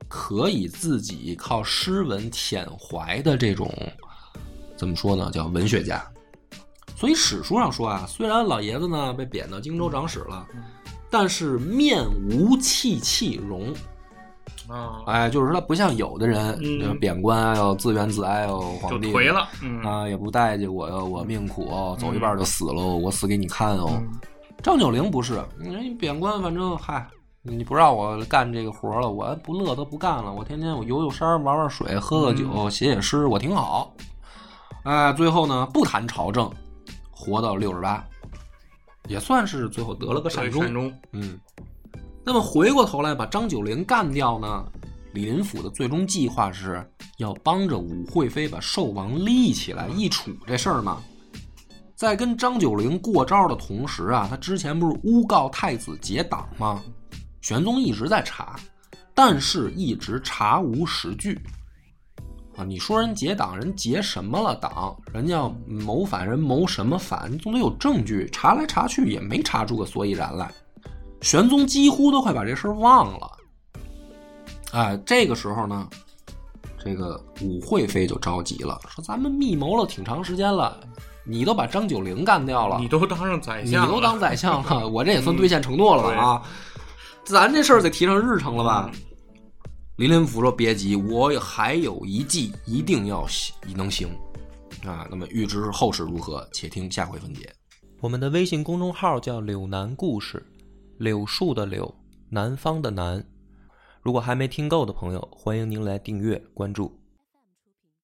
[0.09, 3.73] 可以自己靠诗文填怀的这种，
[4.77, 5.31] 怎么说呢？
[5.33, 6.05] 叫文学家。
[6.95, 10.47] 所以史书上说啊，虽然老爷子呢被贬到荆州长史了，
[11.11, 13.75] 但是面无戚戚容。
[14.69, 19.49] 啊，哎，就是说他不像有的人，贬官要自怨自哀哦，皇帝颓了
[19.89, 24.03] 啊，也不待见我哟，我命苦哦，走一半就死喽，我死给你看哦。
[24.63, 27.07] 张九龄不是，你贬官反正嗨。
[27.49, 30.33] 你不让我干这个活了，我不乐都不干了。
[30.33, 33.95] 我天天我游游山、玩玩水、喝喝酒、写写诗，我挺好。
[34.83, 36.51] 哎，最后呢，不谈朝政，
[37.11, 38.05] 活到六十八，
[39.09, 40.63] 也算是最后得了个善终。
[40.63, 40.93] 善终。
[41.13, 41.39] 嗯。
[42.25, 44.65] 那么回过头来把张九龄干掉呢，
[45.13, 46.85] 李林甫的最终计划是
[47.19, 51.01] 要帮着武惠妃把寿王立起来易储这事儿嘛。
[51.95, 56.83] 在跟张九龄过招的同时啊，他之前不是诬告太子结党吗？
[57.41, 58.57] 玄宗一直在查，
[59.15, 61.41] 但是一直查无实据。
[62.57, 64.97] 啊，你说人结党，人结什么了党？
[65.13, 67.31] 人家谋反人谋什么反？
[67.31, 68.29] 你总得有证据。
[68.33, 70.51] 查来查去也没查出个所以然来。
[71.21, 73.31] 玄宗几乎都快把这事儿忘了。
[74.73, 75.89] 哎，这个时候呢，
[76.83, 80.79] 这个武惠妃就着急了，说：“咱们密谋了挺长时间了，
[81.25, 86.23] 你都把张九龄干掉了，你都当上宰相，你都当宰相了， 我这也算兑现承诺了吧？
[86.23, 86.43] 啊，
[87.27, 88.91] 咱这事儿得提上日程了吧？”
[89.99, 94.09] 李林甫说：“别急，我还有一计，一定要行能行
[94.85, 95.07] 啊！
[95.11, 97.53] 那么预知后事如何，且听下回分解。
[98.01, 100.45] 我们的微信公众号叫‘柳南故事’，
[100.99, 101.93] 柳树的柳，
[102.29, 103.25] 南方的南。
[104.03, 106.97] 如果还没听够的朋友，欢迎您来订阅关注。”